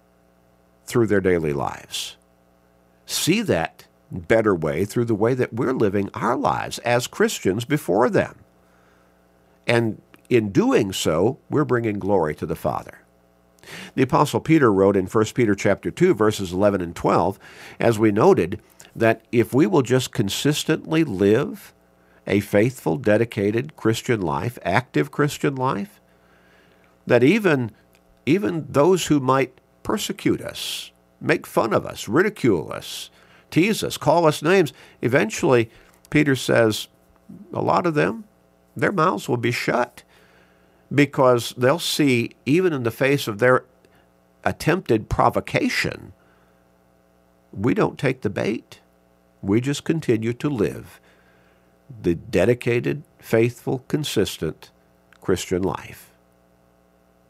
through 0.85 1.07
their 1.07 1.21
daily 1.21 1.53
lives. 1.53 2.17
See 3.05 3.41
that 3.41 3.85
better 4.11 4.55
way 4.55 4.85
through 4.85 5.05
the 5.05 5.15
way 5.15 5.33
that 5.33 5.53
we're 5.53 5.73
living 5.73 6.09
our 6.13 6.35
lives 6.35 6.79
as 6.79 7.07
Christians 7.07 7.65
before 7.65 8.09
them. 8.09 8.39
And 9.67 10.01
in 10.29 10.51
doing 10.51 10.91
so, 10.91 11.39
we're 11.49 11.65
bringing 11.65 11.99
glory 11.99 12.35
to 12.35 12.45
the 12.45 12.55
Father. 12.55 12.99
The 13.95 14.03
apostle 14.03 14.39
Peter 14.39 14.71
wrote 14.71 14.97
in 14.97 15.05
1 15.05 15.25
Peter 15.35 15.55
chapter 15.55 15.91
2 15.91 16.13
verses 16.13 16.51
11 16.51 16.81
and 16.81 16.95
12, 16.95 17.39
as 17.79 17.99
we 17.99 18.11
noted, 18.11 18.59
that 18.95 19.21
if 19.31 19.53
we 19.53 19.67
will 19.67 19.81
just 19.81 20.11
consistently 20.11 21.03
live 21.03 21.73
a 22.27 22.39
faithful, 22.39 22.97
dedicated 22.97 23.75
Christian 23.75 24.21
life, 24.21 24.59
active 24.63 25.11
Christian 25.11 25.55
life, 25.55 25.99
that 27.07 27.23
even 27.23 27.71
even 28.25 28.67
those 28.69 29.07
who 29.07 29.19
might 29.19 29.59
persecute 29.83 30.41
us, 30.41 30.91
make 31.19 31.47
fun 31.47 31.73
of 31.73 31.85
us, 31.85 32.07
ridicule 32.07 32.71
us, 32.71 33.09
tease 33.49 33.83
us, 33.83 33.97
call 33.97 34.27
us 34.27 34.43
names. 34.43 34.73
Eventually, 35.01 35.71
Peter 36.11 36.35
says, 36.35 36.87
a 37.51 37.61
lot 37.61 37.87
of 37.87 37.95
them, 37.95 38.25
their 38.75 38.91
mouths 38.91 39.27
will 39.27 39.37
be 39.37 39.51
shut 39.51 40.03
because 40.93 41.53
they'll 41.57 41.79
see, 41.79 42.31
even 42.45 42.73
in 42.73 42.83
the 42.83 42.91
face 42.91 43.27
of 43.27 43.39
their 43.39 43.65
attempted 44.43 45.09
provocation, 45.09 46.13
we 47.51 47.73
don't 47.73 47.97
take 47.97 48.21
the 48.21 48.29
bait. 48.29 48.80
We 49.41 49.61
just 49.61 49.83
continue 49.83 50.33
to 50.33 50.49
live 50.49 50.99
the 52.01 52.15
dedicated, 52.15 53.03
faithful, 53.19 53.83
consistent 53.87 54.71
Christian 55.19 55.61
life, 55.61 56.11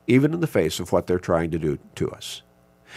even 0.08 0.34
in 0.34 0.39
the 0.39 0.48
face 0.48 0.80
of 0.80 0.91
what 0.91 1.08
they're 1.08 1.20
trying 1.20 1.51
to 1.51 1.60
do 1.60 1.80
to 1.96 2.12
us. 2.12 2.41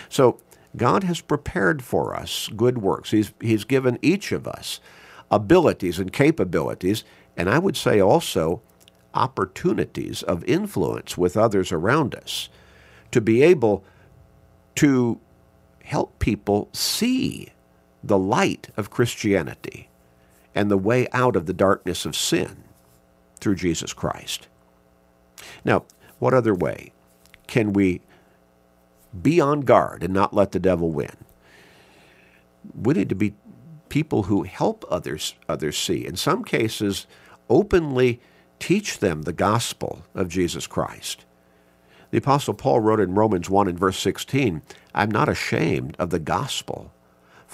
So 0.08 0.38
God 0.76 1.04
has 1.04 1.20
prepared 1.20 1.82
for 1.82 2.14
us 2.14 2.48
good 2.56 2.78
works. 2.78 3.12
He's, 3.12 3.32
he's 3.40 3.64
given 3.64 3.98
each 4.02 4.32
of 4.32 4.46
us 4.46 4.80
abilities 5.30 5.98
and 5.98 6.12
capabilities, 6.12 7.04
and 7.36 7.48
I 7.48 7.58
would 7.58 7.76
say 7.76 8.00
also 8.00 8.62
opportunities 9.14 10.22
of 10.22 10.44
influence 10.44 11.16
with 11.16 11.36
others 11.36 11.72
around 11.72 12.14
us 12.14 12.48
to 13.12 13.20
be 13.20 13.42
able 13.42 13.84
to 14.76 15.20
help 15.84 16.18
people 16.18 16.68
see 16.72 17.48
the 18.06 18.18
light 18.18 18.68
of 18.76 18.90
Christianity 18.90 19.88
and 20.54 20.70
the 20.70 20.78
way 20.78 21.08
out 21.12 21.36
of 21.36 21.46
the 21.46 21.52
darkness 21.52 22.04
of 22.04 22.14
sin 22.14 22.64
through 23.40 23.56
Jesus 23.56 23.92
Christ. 23.92 24.46
Now, 25.64 25.84
what 26.18 26.34
other 26.34 26.54
way 26.54 26.92
can 27.46 27.72
we 27.72 28.02
be 29.20 29.40
on 29.40 29.62
guard 29.62 30.02
and 30.02 30.12
not 30.12 30.34
let 30.34 30.52
the 30.52 30.60
devil 30.60 30.90
win? 30.90 31.16
We 32.74 32.94
need 32.94 33.08
to 33.08 33.14
be 33.14 33.34
people 33.88 34.24
who 34.24 34.42
help 34.42 34.84
others 34.90 35.34
others 35.48 35.76
see. 35.76 36.06
In 36.06 36.16
some 36.16 36.44
cases, 36.44 37.06
openly 37.48 38.20
teach 38.58 38.98
them 38.98 39.22
the 39.22 39.32
gospel 39.32 40.04
of 40.14 40.28
Jesus 40.28 40.66
Christ. 40.66 41.24
The 42.10 42.18
Apostle 42.18 42.54
Paul 42.54 42.80
wrote 42.80 43.00
in 43.00 43.14
Romans 43.14 43.50
1 43.50 43.68
and 43.68 43.78
verse 43.78 43.98
16, 43.98 44.62
I'm 44.94 45.10
not 45.10 45.28
ashamed 45.28 45.96
of 45.98 46.10
the 46.10 46.20
gospel, 46.20 46.92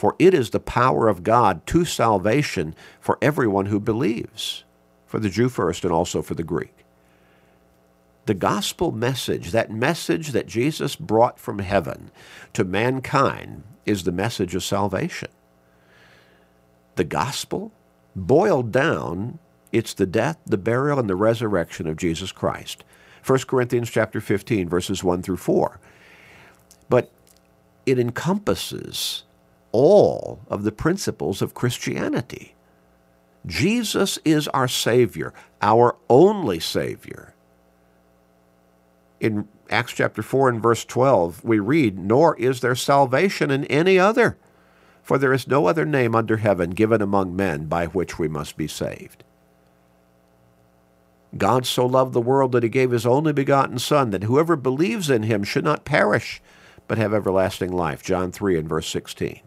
for 0.01 0.17
it 0.19 0.33
is 0.33 0.49
the 0.49 0.61
power 0.61 1.09
of 1.09 1.23
God 1.23 1.67
to 1.67 1.85
salvation 1.85 2.75
for 3.01 3.19
everyone 3.21 3.67
who 3.67 3.79
believes, 3.79 4.65
for 5.05 5.21
the 5.21 5.29
Jew 5.29 5.51
first 5.51 5.85
and 5.85 5.93
also 5.93 6.23
for 6.23 6.33
the 6.33 6.43
Greek. 6.43 6.87
The 8.25 8.33
gospel 8.33 8.93
message, 8.93 9.51
that 9.51 9.71
message 9.71 10.29
that 10.29 10.47
Jesus 10.47 10.97
brought 10.97 11.39
from 11.39 11.59
heaven 11.59 12.11
to 12.55 12.65
mankind, 12.65 13.63
is 13.85 14.05
the 14.05 14.11
message 14.11 14.55
of 14.55 14.65
salvation. 14.65 15.29
The 16.97 17.05
gospel, 17.05 17.71
boiled 18.17 18.73
down, 18.73 19.39
it's 19.71 19.93
the 19.93 20.07
death, 20.07 20.39
the 20.47 20.57
burial, 20.57 20.99
and 20.99 21.11
the 21.11 21.15
resurrection 21.15 21.87
of 21.87 21.99
Jesus 21.99 22.33
Christ. 22.33 22.85
1 23.27 23.41
Corinthians 23.41 23.91
chapter 23.91 24.23
15, 24.23 24.67
verses 24.67 25.05
1 25.05 25.21
through 25.21 25.37
4. 25.37 25.79
But 26.89 27.13
it 27.85 27.99
encompasses 27.99 29.25
all 29.73 30.41
of 30.49 30.65
the 30.65 30.73
principles 30.73 31.43
of 31.43 31.55
Christianity. 31.55 32.55
Jesus 33.47 34.19
is 34.25 34.49
our 34.49 34.69
Savior, 34.69 35.33
our 35.63 35.97
only 36.09 36.61
Savior. 36.61 37.35
In 39.19 39.49
Acts 39.69 39.93
chapter 39.93 40.23
4 40.23 40.49
and 40.49 40.63
verse 40.63 40.85
12, 40.85 41.45
we 41.45 41.59
read, 41.59 41.99
Nor 41.99 42.37
is 42.39 42.61
there 42.61 42.75
salvation 42.75 43.51
in 43.51 43.65
any 43.67 43.99
other, 43.99 44.37
for 45.03 45.19
there 45.19 45.33
is 45.33 45.47
no 45.47 45.67
other 45.67 45.85
name 45.85 46.15
under 46.15 46.39
heaven 46.39 46.71
given 46.71 47.01
among 47.01 47.37
men 47.37 47.67
by 47.67 47.87
which 47.87 48.19
we 48.19 48.29
must 48.29 48.57
be 48.57 48.67
saved. 48.67 49.25
God 51.37 51.65
so 51.65 51.87
loved 51.87 52.13
the 52.13 52.21
world 52.21 52.53
that 52.53 52.63
he 52.63 52.69
gave 52.69 52.91
his 52.91 53.07
only 53.07 53.33
begotten 53.33 53.79
Son, 53.79 54.11
that 54.11 54.25
whoever 54.25 54.57
believes 54.57 55.09
in 55.09 55.23
him 55.23 55.45
should 55.45 55.65
not 55.65 55.85
perish, 55.85 56.43
but 56.89 56.99
have 56.99 57.15
everlasting 57.15 57.73
life. 57.73 58.03
John 58.03 58.33
3 58.33 58.59
and 58.59 58.69
verse 58.69 58.89
16. 58.89 59.41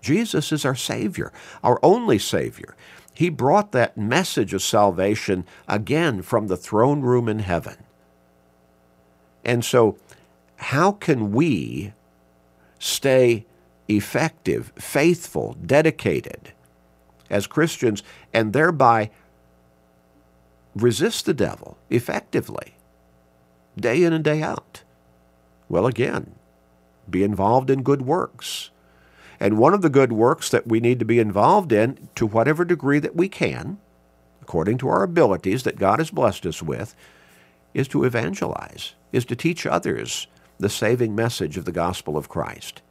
Jesus 0.00 0.52
is 0.52 0.64
our 0.64 0.74
Savior, 0.74 1.32
our 1.62 1.78
only 1.82 2.18
Savior. 2.18 2.74
He 3.12 3.28
brought 3.28 3.72
that 3.72 3.98
message 3.98 4.54
of 4.54 4.62
salvation 4.62 5.44
again 5.68 6.22
from 6.22 6.46
the 6.46 6.56
throne 6.56 7.00
room 7.00 7.28
in 7.28 7.40
heaven. 7.40 7.76
And 9.44 9.64
so, 9.64 9.98
how 10.56 10.92
can 10.92 11.32
we 11.32 11.92
stay 12.78 13.46
effective, 13.88 14.72
faithful, 14.76 15.56
dedicated 15.64 16.52
as 17.28 17.46
Christians, 17.46 18.02
and 18.32 18.52
thereby 18.52 19.10
resist 20.74 21.26
the 21.26 21.34
devil 21.34 21.76
effectively, 21.90 22.74
day 23.76 24.02
in 24.02 24.12
and 24.12 24.24
day 24.24 24.42
out? 24.42 24.82
Well, 25.68 25.86
again, 25.86 26.34
be 27.08 27.22
involved 27.22 27.70
in 27.70 27.82
good 27.82 28.02
works. 28.02 28.70
And 29.40 29.58
one 29.58 29.72
of 29.72 29.82
the 29.82 29.88
good 29.88 30.12
works 30.12 30.50
that 30.50 30.66
we 30.66 30.80
need 30.80 30.98
to 30.98 31.04
be 31.04 31.18
involved 31.18 31.72
in, 31.72 32.08
to 32.14 32.26
whatever 32.26 32.64
degree 32.64 32.98
that 32.98 33.16
we 33.16 33.28
can, 33.28 33.78
according 34.42 34.78
to 34.78 34.88
our 34.88 35.02
abilities 35.02 35.62
that 35.62 35.78
God 35.78 35.98
has 35.98 36.10
blessed 36.10 36.44
us 36.44 36.62
with, 36.62 36.94
is 37.72 37.88
to 37.88 38.04
evangelize, 38.04 38.94
is 39.12 39.24
to 39.24 39.36
teach 39.36 39.66
others 39.66 40.26
the 40.58 40.68
saving 40.68 41.14
message 41.14 41.56
of 41.56 41.64
the 41.64 41.72
gospel 41.72 42.18
of 42.18 42.28
Christ. 42.28 42.82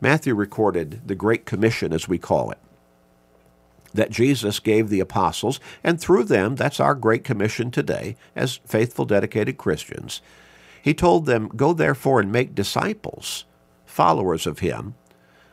Matthew 0.00 0.34
recorded 0.34 1.00
the 1.06 1.14
Great 1.14 1.46
Commission, 1.46 1.92
as 1.92 2.06
we 2.06 2.18
call 2.18 2.50
it 2.50 2.58
that 3.94 4.10
Jesus 4.10 4.58
gave 4.58 4.88
the 4.88 5.00
apostles, 5.00 5.60
and 5.82 6.00
through 6.00 6.24
them, 6.24 6.56
that's 6.56 6.80
our 6.80 6.94
great 6.94 7.24
commission 7.24 7.70
today 7.70 8.16
as 8.34 8.56
faithful, 8.66 9.04
dedicated 9.04 9.56
Christians. 9.56 10.20
He 10.82 10.92
told 10.92 11.26
them, 11.26 11.48
Go 11.48 11.72
therefore 11.72 12.20
and 12.20 12.30
make 12.30 12.54
disciples, 12.54 13.44
followers 13.94 14.46
of 14.46 14.58
Him, 14.58 14.94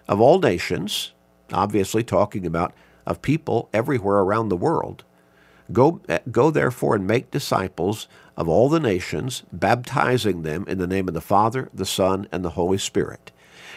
of 0.07 0.19
all 0.19 0.39
nations, 0.39 1.13
obviously 1.53 2.03
talking 2.03 2.45
about 2.45 2.73
of 3.05 3.21
people 3.21 3.69
everywhere 3.71 4.17
around 4.17 4.49
the 4.49 4.57
world. 4.57 5.03
Go, 5.71 6.01
eh, 6.09 6.19
go 6.31 6.49
therefore 6.49 6.95
and 6.95 7.05
make 7.05 7.31
disciples 7.31 8.07
of 8.35 8.49
all 8.49 8.67
the 8.67 8.79
nations, 8.79 9.43
baptizing 9.53 10.41
them 10.41 10.65
in 10.67 10.79
the 10.79 10.87
name 10.87 11.07
of 11.07 11.13
the 11.13 11.21
Father, 11.21 11.69
the 11.73 11.85
Son, 11.85 12.27
and 12.31 12.43
the 12.43 12.51
Holy 12.51 12.77
Spirit 12.77 13.31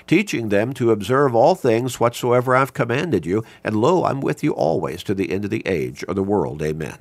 teaching 0.07 0.51
them 0.51 0.75
to 0.75 0.91
observe 0.91 1.35
all 1.35 1.55
things 1.55 1.99
whatsoever 1.99 2.55
I've 2.55 2.75
commanded 2.75 3.25
you, 3.25 3.43
and 3.63 3.77
lo, 3.77 4.05
I'm 4.05 4.21
with 4.21 4.45
you 4.45 4.53
always 4.53 5.03
to 5.05 5.15
the 5.15 5.33
end 5.33 5.45
of 5.45 5.51
the 5.51 5.67
age 5.67 6.05
or 6.07 6.13
the 6.13 6.23
world. 6.23 6.61
Amen. 6.61 6.99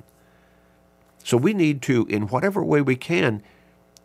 So 1.22 1.36
we 1.36 1.52
need 1.52 1.82
to, 1.82 2.06
in 2.06 2.28
whatever 2.28 2.64
way 2.64 2.80
we 2.80 2.96
can, 2.96 3.42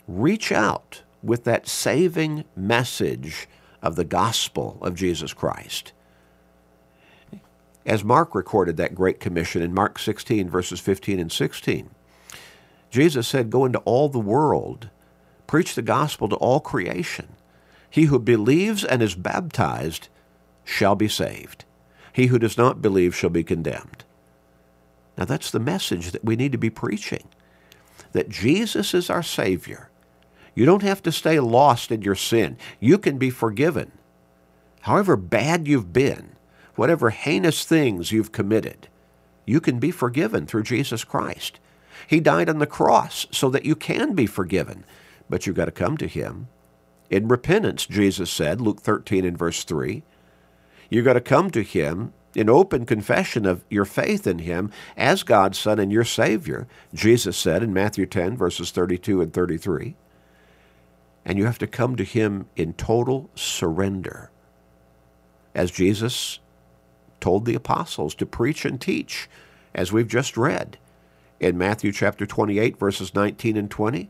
reach 0.06 0.51
out 0.51 1.04
with 1.21 1.43
that 1.43 1.67
saving 1.67 2.45
message 2.55 3.47
of 3.81 3.95
the 3.95 4.05
gospel 4.05 4.77
of 4.81 4.95
Jesus 4.95 5.33
Christ. 5.33 5.93
As 7.85 8.03
Mark 8.03 8.35
recorded 8.35 8.77
that 8.77 8.95
great 8.95 9.19
commission 9.19 9.61
in 9.61 9.73
Mark 9.73 9.99
16, 9.99 10.49
verses 10.49 10.79
15 10.79 11.19
and 11.19 11.31
16, 11.31 11.89
Jesus 12.89 13.27
said, 13.27 13.49
Go 13.49 13.65
into 13.65 13.79
all 13.79 14.09
the 14.09 14.19
world, 14.19 14.89
preach 15.47 15.75
the 15.75 15.81
gospel 15.81 16.29
to 16.29 16.35
all 16.35 16.59
creation. 16.59 17.29
He 17.89 18.05
who 18.05 18.19
believes 18.19 18.83
and 18.83 19.01
is 19.01 19.15
baptized 19.15 20.09
shall 20.63 20.95
be 20.95 21.07
saved. 21.07 21.65
He 22.13 22.27
who 22.27 22.39
does 22.39 22.57
not 22.57 22.81
believe 22.81 23.15
shall 23.15 23.29
be 23.29 23.43
condemned. 23.43 24.03
Now 25.17 25.25
that's 25.25 25.51
the 25.51 25.59
message 25.59 26.11
that 26.11 26.23
we 26.23 26.35
need 26.35 26.51
to 26.51 26.57
be 26.57 26.69
preaching. 26.69 27.27
That 28.11 28.29
Jesus 28.29 28.93
is 28.93 29.09
our 29.09 29.23
Savior. 29.23 29.88
You 30.56 30.65
don't 30.65 30.84
have 30.84 31.01
to 31.03 31.12
stay 31.12 31.39
lost 31.39 31.91
in 31.91 32.01
your 32.01 32.15
sin. 32.15 32.58
You 32.79 32.98
can 32.98 33.18
be 33.18 33.29
forgiven. 33.29 33.91
However 34.82 35.15
bad 35.15 35.68
you've 35.68 35.94
been, 35.94 36.36
whatever 36.75 37.10
heinous 37.10 37.65
things 37.65 38.12
you've 38.12 38.32
committed, 38.32 38.88
you 39.46 39.60
can 39.60 39.79
be 39.79 39.91
forgiven 39.91 40.46
through 40.46 40.63
Jesus 40.63 41.03
Christ. 41.03 41.60
He 42.08 42.20
died 42.20 42.50
on 42.50 42.60
the 42.60 42.68
cross 42.68 43.27
so 43.32 43.50
that 43.50 43.65
you 43.65 43.75
can 43.75 44.13
be 44.13 44.25
forgiven, 44.25 44.86
but 45.29 45.46
you've 45.46 45.56
got 45.56 45.65
to 45.65 45.72
come 45.72 45.98
to 45.98 46.08
Him 46.08 46.48
in 47.10 47.27
repentance, 47.27 47.86
Jesus 47.86 48.29
said, 48.29 48.62
Luke 48.62 48.82
13 48.82 49.25
and 49.25 49.38
verse 49.38 49.63
3. 49.63 50.03
You've 50.89 51.06
got 51.06 51.13
to 51.13 51.22
come 51.22 51.50
to 51.51 51.63
Him 51.63 52.13
in 52.36 52.50
open 52.50 52.86
confession 52.86 53.46
of 53.46 53.63
your 53.70 53.86
faith 53.86 54.27
in 54.27 54.39
Him 54.39 54.72
as 54.96 55.24
God's 55.24 55.58
Son 55.58 55.79
and 55.79 55.91
your 55.91 56.03
Savior, 56.03 56.68
Jesus 56.94 57.36
said 57.38 57.63
in 57.63 57.74
Matthew 57.74 58.06
10, 58.06 58.38
verses 58.38 58.72
32 58.72 59.22
and 59.22 59.34
33. 59.34 59.96
And 61.25 61.38
you 61.38 61.45
have 61.45 61.59
to 61.59 61.67
come 61.67 61.95
to 61.95 62.03
Him 62.03 62.47
in 62.55 62.73
total 62.73 63.29
surrender. 63.35 64.31
As 65.53 65.71
Jesus 65.71 66.39
told 67.19 67.45
the 67.45 67.55
apostles 67.55 68.15
to 68.15 68.25
preach 68.25 68.65
and 68.65 68.79
teach, 68.79 69.29
as 69.73 69.91
we've 69.91 70.07
just 70.07 70.38
read 70.38 70.77
in 71.39 71.57
Matthew 71.57 71.91
chapter 71.91 72.25
28, 72.25 72.77
verses 72.77 73.13
19 73.13 73.57
and 73.57 73.69
20 73.69 74.09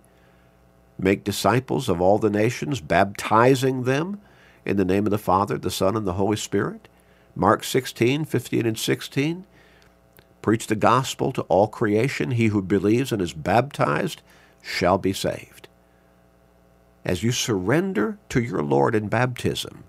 make 0.99 1.23
disciples 1.23 1.89
of 1.89 2.01
all 2.01 2.17
the 2.17 2.29
nations, 2.29 2.81
baptizing 2.81 3.83
them 3.83 4.19
in 4.65 4.77
the 4.77 4.85
name 4.85 5.05
of 5.05 5.11
the 5.11 5.17
Father, 5.17 5.57
the 5.57 5.71
Son, 5.71 5.95
and 5.95 6.05
the 6.05 6.13
Holy 6.13 6.37
Spirit. 6.37 6.87
Mark 7.35 7.63
16, 7.63 8.25
15 8.25 8.65
and 8.65 8.77
16. 8.77 9.45
Preach 10.41 10.67
the 10.67 10.75
gospel 10.75 11.31
to 11.31 11.41
all 11.43 11.67
creation. 11.67 12.31
He 12.31 12.47
who 12.47 12.61
believes 12.61 13.11
and 13.11 13.21
is 13.21 13.33
baptized 13.33 14.21
shall 14.61 14.97
be 14.97 15.13
saved. 15.13 15.58
As 17.05 17.23
you 17.23 17.31
surrender 17.31 18.17
to 18.29 18.41
your 18.41 18.61
Lord 18.61 18.93
in 18.95 19.07
baptism, 19.07 19.83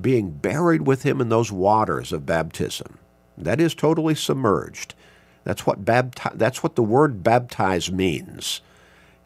being 0.00 0.30
buried 0.30 0.82
with 0.82 1.02
him 1.02 1.20
in 1.20 1.28
those 1.28 1.52
waters 1.52 2.12
of 2.12 2.26
baptism, 2.26 2.98
that 3.36 3.60
is 3.60 3.74
totally 3.74 4.14
submerged. 4.14 4.94
That's 5.44 5.66
what 5.66 5.84
bapti- 5.84 6.36
that's 6.36 6.62
what 6.62 6.76
the 6.76 6.82
word 6.82 7.22
baptize 7.22 7.90
means. 7.90 8.60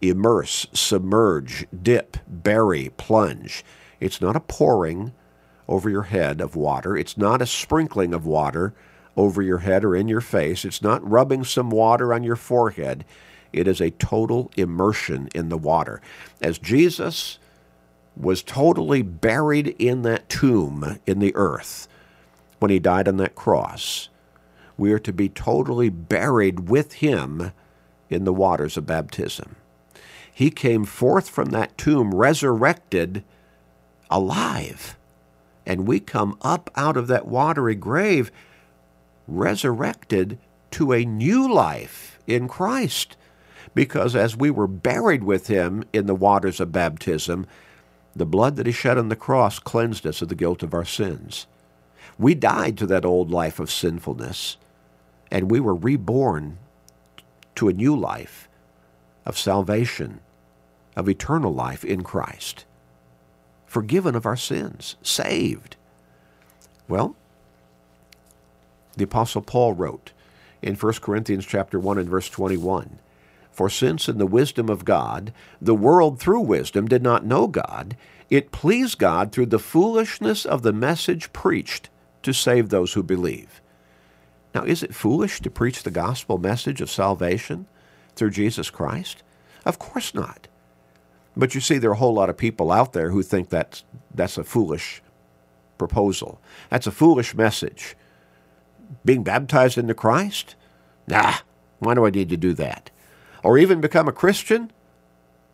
Immerse, 0.01 0.67
submerge, 0.73 1.67
dip, 1.83 2.17
bury, 2.27 2.91
plunge. 2.97 3.65
It's 4.01 4.21
not 4.21 4.37
a 4.37 4.41
pouring 4.41 5.13
over 5.69 5.89
your 5.89 6.03
head 6.03 6.41
of 6.41 6.57
water. 6.57 6.97
It's 6.97 7.17
not 7.17 7.43
a 7.43 7.47
sprinkling 7.47 8.13
of 8.15 8.27
water 8.27 8.75
over 9.17 9.43
your 9.43 9.59
head 9.59 9.85
or 9.85 9.95
in 9.97 10.09
your 10.09 10.21
face. 10.21 10.65
It's 10.65 10.83
not 10.83 11.09
rubbing 11.09 11.45
some 11.45 11.71
water 11.71 12.13
on 12.13 12.23
your 12.23 12.37
forehead. 12.37 13.05
It 13.55 13.69
is 13.69 13.81
a 13.81 13.91
total 13.93 14.51
immersion 14.57 15.29
in 15.35 15.49
the 15.49 15.57
water. 15.57 16.03
As 16.43 16.59
Jesus 16.59 17.39
was 18.17 18.43
totally 18.43 19.03
buried 19.03 19.69
in 19.79 20.03
that 20.03 20.29
tomb 20.29 20.99
in 21.07 21.21
the 21.21 21.35
earth 21.35 21.89
when 22.59 22.71
he 22.71 22.79
died 22.79 23.09
on 23.09 23.17
that 23.19 23.35
cross, 23.35 24.09
we 24.77 24.93
are 24.93 24.99
to 24.99 25.13
be 25.13 25.29
totally 25.29 25.89
buried 25.89 26.69
with 26.69 26.95
him 26.95 27.53
in 28.11 28.25
the 28.25 28.33
waters 28.33 28.77
of 28.77 28.87
baptism. 28.87 29.57
He 30.33 30.51
came 30.51 30.85
forth 30.85 31.29
from 31.29 31.51
that 31.51 31.79
tomb 31.79 32.13
resurrected 32.13 33.23
alive. 34.11 34.97
And 35.65 35.87
we 35.87 36.01
come 36.01 36.37
up 36.43 36.71
out 36.75 36.97
of 36.97 37.07
that 37.07 37.27
watery 37.27 37.77
grave 37.77 38.33
resurrected 39.29 40.39
to 40.73 40.93
a 40.93 41.05
new 41.05 41.53
life 41.53 42.19
in 42.27 42.49
Christ. 42.49 43.17
Because 43.75 44.14
as 44.14 44.37
we 44.37 44.50
were 44.50 44.66
buried 44.66 45.25
with 45.25 45.49
him 45.49 45.85
in 45.93 46.07
the 46.07 46.14
waters 46.14 46.61
of 46.61 46.73
baptism, 46.73 47.47
the 48.14 48.26
blood 48.26 48.57
that 48.57 48.66
he 48.66 48.73
shed 48.73 48.97
on 48.97 49.09
the 49.09 49.16
cross 49.16 49.59
cleansed 49.59 50.07
us 50.07 50.23
of 50.23 50.28
the 50.28 50.35
guilt 50.35 50.62
of 50.62 50.73
our 50.73 50.85
sins. 50.85 51.47
We 52.19 52.35
died 52.35 52.78
to 52.78 52.87
that 52.87 53.04
old 53.04 53.31
life 53.31 53.59
of 53.59 53.71
sinfulness, 53.71 54.57
and 55.31 55.50
we 55.50 55.59
were 55.59 55.75
reborn 55.75 56.59
to 57.57 57.69
a 57.69 57.73
new 57.73 57.97
life 57.97 58.49
of 59.26 59.38
salvation, 59.38 60.21
of 60.97 61.09
eternal 61.09 61.52
life 61.52 61.85
in 61.85 62.02
Christ, 62.02 62.64
forgiven 63.66 64.14
of 64.14 64.26
our 64.26 64.37
sins, 64.37 64.95
saved. 65.02 65.76
Well, 66.87 67.16
the 68.97 69.04
apostle 69.04 69.43
Paul 69.43 69.73
wrote 69.73 70.12
in 70.62 70.76
1 70.76 70.93
Corinthians 70.95 71.47
chapter 71.47 71.81
1 71.81 71.99
and 71.99 72.09
verse 72.09 72.28
21, 72.28 72.99
"For 73.55 73.71
since 73.71 74.09
in 74.09 74.19
the 74.19 74.27
wisdom 74.27 74.69
of 74.69 74.85
God 74.85 75.33
the 75.63 75.75
world 75.75 76.21
through 76.21 76.41
wisdom 76.41 76.87
did 76.87 77.03
not 77.03 77.25
know 77.25 77.47
God, 77.47 77.97
it 78.29 78.53
pleased 78.53 78.99
God 78.99 79.33
through 79.33 79.47
the 79.47 79.59
foolishness 79.59 80.45
of 80.45 80.63
the 80.63 80.73
message 80.73 81.33
preached 81.33 81.89
to 82.23 82.35
save 82.35 82.69
those 82.69 82.93
who 82.93 83.03
believe." 83.03 83.63
Now, 84.55 84.63
is 84.65 84.83
it 84.83 84.95
foolish 84.95 85.41
to 85.41 85.51
preach 85.51 85.83
the 85.83 85.91
gospel 85.91 86.39
message 86.39 86.81
of 86.81 86.91
salvation 86.91 87.67
through 88.15 88.31
Jesus 88.31 88.71
Christ? 88.71 89.23
Of 89.65 89.79
course 89.79 90.15
not. 90.15 90.47
But 91.37 91.55
you 91.55 91.61
see, 91.61 91.79
there 91.79 91.91
are 91.91 91.95
a 91.95 91.97
whole 91.97 92.15
lot 92.15 92.31
of 92.31 92.37
people 92.37 92.71
out 92.71 92.93
there 92.93 93.11
who 93.11 93.23
think 93.23 93.49
that's, 93.49 93.85
that's 94.15 94.39
a 94.39 94.45
foolish 94.45 95.03
proposal. 95.79 96.41
That's 96.71 96.87
a 96.87 96.93
foolish 96.93 97.35
message 97.35 97.97
being 99.05 99.23
baptized 99.23 99.79
into 99.79 99.95
Christ? 99.95 100.55
Nah, 101.07 101.35
why 101.79 101.95
do 101.95 102.07
I 102.07 102.11
need 102.11 102.29
to 102.31 102.37
do 102.37 102.53
that? 102.55 102.90
Or 103.44 103.59
even 103.59 103.80
become 103.80 104.09
a 104.09 104.12
Christian? 104.12 104.72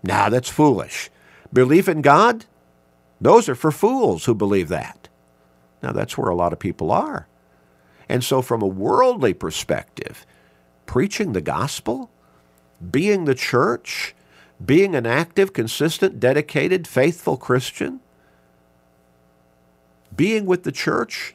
Nah, 0.02 0.30
that's 0.30 0.48
foolish. 0.48 1.10
Belief 1.52 1.88
in 1.88 2.00
God? 2.00 2.46
Those 3.20 3.48
are 3.48 3.54
for 3.54 3.72
fools 3.72 4.24
who 4.24 4.34
believe 4.34 4.68
that. 4.68 5.08
Now, 5.82 5.92
that's 5.92 6.16
where 6.16 6.30
a 6.30 6.36
lot 6.36 6.52
of 6.52 6.58
people 6.58 6.90
are. 6.92 7.26
And 8.08 8.24
so, 8.24 8.40
from 8.42 8.62
a 8.62 8.66
worldly 8.66 9.34
perspective, 9.34 10.24
preaching 10.86 11.32
the 11.32 11.40
gospel, 11.40 12.10
being 12.90 13.24
the 13.24 13.34
church, 13.34 14.14
being 14.64 14.94
an 14.94 15.06
active, 15.06 15.52
consistent, 15.52 16.20
dedicated, 16.20 16.86
faithful 16.86 17.36
Christian, 17.36 18.00
being 20.14 20.46
with 20.46 20.62
the 20.62 20.72
church 20.72 21.34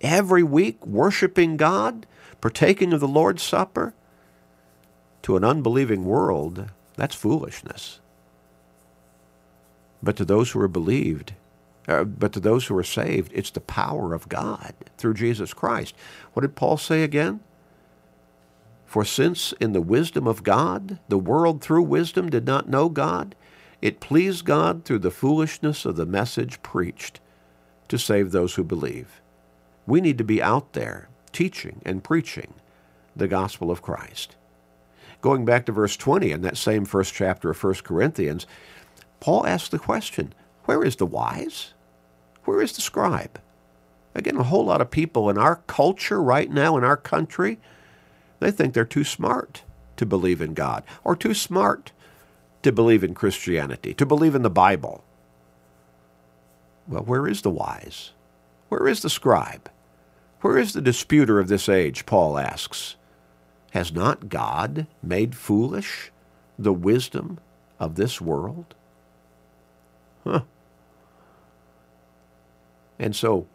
every 0.00 0.42
week 0.42 0.84
worshiping 0.86 1.56
God, 1.56 2.06
partaking 2.40 2.92
of 2.92 3.00
the 3.00 3.08
Lord's 3.08 3.42
Supper, 3.42 3.94
to 5.28 5.36
an 5.36 5.44
unbelieving 5.44 6.06
world, 6.06 6.70
that's 6.96 7.14
foolishness. 7.14 8.00
But 10.02 10.16
to 10.16 10.24
those 10.24 10.52
who 10.52 10.60
are 10.62 10.68
believed, 10.68 11.34
uh, 11.86 12.04
but 12.04 12.32
to 12.32 12.40
those 12.40 12.64
who 12.64 12.78
are 12.78 12.82
saved, 12.82 13.30
it's 13.34 13.50
the 13.50 13.60
power 13.60 14.14
of 14.14 14.30
God 14.30 14.72
through 14.96 15.12
Jesus 15.12 15.52
Christ. 15.52 15.94
What 16.32 16.40
did 16.40 16.56
Paul 16.56 16.78
say 16.78 17.02
again? 17.02 17.40
For 18.86 19.04
since 19.04 19.52
in 19.60 19.74
the 19.74 19.82
wisdom 19.82 20.26
of 20.26 20.44
God, 20.44 20.98
the 21.10 21.18
world 21.18 21.60
through 21.60 21.82
wisdom 21.82 22.30
did 22.30 22.46
not 22.46 22.70
know 22.70 22.88
God, 22.88 23.34
it 23.82 24.00
pleased 24.00 24.46
God 24.46 24.86
through 24.86 25.00
the 25.00 25.10
foolishness 25.10 25.84
of 25.84 25.96
the 25.96 26.06
message 26.06 26.62
preached 26.62 27.20
to 27.88 27.98
save 27.98 28.30
those 28.30 28.54
who 28.54 28.64
believe. 28.64 29.20
We 29.86 30.00
need 30.00 30.16
to 30.16 30.24
be 30.24 30.40
out 30.40 30.72
there 30.72 31.10
teaching 31.32 31.82
and 31.84 32.02
preaching 32.02 32.54
the 33.14 33.28
gospel 33.28 33.70
of 33.70 33.82
Christ. 33.82 34.36
Going 35.20 35.44
back 35.44 35.66
to 35.66 35.72
verse 35.72 35.96
20 35.96 36.30
in 36.30 36.42
that 36.42 36.56
same 36.56 36.84
first 36.84 37.12
chapter 37.12 37.50
of 37.50 37.62
1 37.62 37.74
Corinthians, 37.76 38.46
Paul 39.20 39.46
asks 39.46 39.68
the 39.68 39.78
question 39.78 40.32
where 40.64 40.84
is 40.84 40.96
the 40.96 41.06
wise? 41.06 41.72
Where 42.44 42.60
is 42.62 42.72
the 42.72 42.82
scribe? 42.82 43.40
Again, 44.14 44.36
a 44.36 44.42
whole 44.42 44.64
lot 44.64 44.80
of 44.80 44.90
people 44.90 45.30
in 45.30 45.38
our 45.38 45.56
culture 45.66 46.22
right 46.22 46.50
now, 46.50 46.76
in 46.76 46.84
our 46.84 46.96
country, 46.96 47.58
they 48.40 48.50
think 48.50 48.74
they're 48.74 48.84
too 48.84 49.04
smart 49.04 49.62
to 49.96 50.06
believe 50.06 50.40
in 50.40 50.54
God 50.54 50.84
or 51.04 51.16
too 51.16 51.34
smart 51.34 51.92
to 52.62 52.72
believe 52.72 53.02
in 53.02 53.14
Christianity, 53.14 53.94
to 53.94 54.06
believe 54.06 54.34
in 54.34 54.42
the 54.42 54.50
Bible. 54.50 55.04
Well, 56.86 57.02
where 57.02 57.26
is 57.26 57.42
the 57.42 57.50
wise? 57.50 58.12
Where 58.68 58.86
is 58.86 59.02
the 59.02 59.10
scribe? 59.10 59.70
Where 60.40 60.58
is 60.58 60.72
the 60.72 60.80
disputer 60.80 61.38
of 61.38 61.48
this 61.48 61.68
age? 61.68 62.06
Paul 62.06 62.38
asks. 62.38 62.96
Has 63.78 63.92
not 63.92 64.28
God 64.28 64.88
made 65.04 65.36
foolish 65.36 66.10
the 66.58 66.72
wisdom 66.72 67.38
of 67.78 67.94
this 67.94 68.20
world? 68.20 68.74
Huh. 70.24 70.40
And 72.98 73.14
so, 73.14 73.46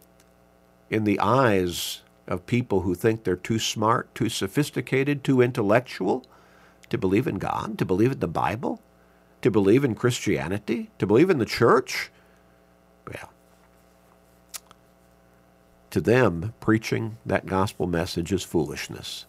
in 0.88 1.04
the 1.04 1.20
eyes 1.20 2.00
of 2.26 2.46
people 2.46 2.80
who 2.80 2.94
think 2.94 3.24
they're 3.24 3.36
too 3.36 3.58
smart, 3.58 4.14
too 4.14 4.30
sophisticated, 4.30 5.22
too 5.22 5.42
intellectual 5.42 6.24
to 6.88 6.96
believe 6.96 7.26
in 7.26 7.36
God, 7.36 7.76
to 7.76 7.84
believe 7.84 8.12
in 8.12 8.20
the 8.20 8.26
Bible, 8.26 8.80
to 9.42 9.50
believe 9.50 9.84
in 9.84 9.94
Christianity, 9.94 10.88
to 10.98 11.06
believe 11.06 11.28
in 11.28 11.36
the 11.36 11.44
church, 11.44 12.10
well, 13.06 13.28
to 15.90 16.00
them, 16.00 16.54
preaching 16.60 17.18
that 17.26 17.44
gospel 17.44 17.86
message 17.86 18.32
is 18.32 18.42
foolishness. 18.42 19.26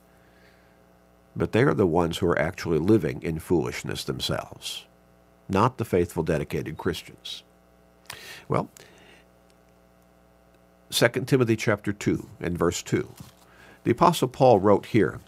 But 1.35 1.51
they 1.51 1.63
are 1.63 1.73
the 1.73 1.85
ones 1.85 2.19
who 2.19 2.27
are 2.27 2.39
actually 2.39 2.79
living 2.79 3.21
in 3.21 3.39
foolishness 3.39 4.03
themselves, 4.03 4.85
not 5.49 5.77
the 5.77 5.85
faithful, 5.85 6.23
dedicated 6.23 6.77
Christians. 6.77 7.43
Well, 8.47 8.69
2 10.91 11.25
Timothy 11.25 11.55
chapter 11.55 11.91
2 11.91 12.29
and 12.39 12.57
verse 12.57 12.81
2. 12.81 13.09
The 13.83 13.91
apostle 13.91 14.29
Paul 14.29 14.59
wrote 14.59 14.87
here, 14.87 15.19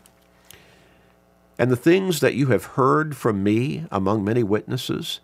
"And 1.60 1.70
the 1.70 1.76
things 1.76 2.22
that 2.22 2.36
you 2.36 2.48
have 2.48 2.76
heard 2.76 3.18
from 3.18 3.44
me 3.44 3.86
among 3.92 4.24
many 4.24 4.44
witnesses, 4.44 5.20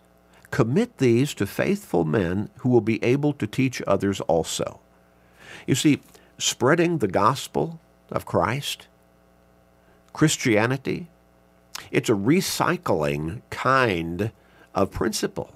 commit 0.50 0.98
these 0.98 1.32
to 1.34 1.46
faithful 1.46 2.04
men 2.04 2.50
who 2.58 2.68
will 2.68 2.80
be 2.80 3.02
able 3.02 3.32
to 3.32 3.46
teach 3.46 3.80
others 3.86 4.20
also." 4.22 4.80
You 5.66 5.74
see, 5.76 6.02
spreading 6.36 6.98
the 6.98 7.08
gospel 7.08 7.80
of 8.10 8.26
Christ, 8.26 8.86
Christianity, 10.14 11.08
it's 11.90 12.08
a 12.08 12.14
recycling 12.14 13.42
kind 13.50 14.32
of 14.74 14.90
principle. 14.90 15.54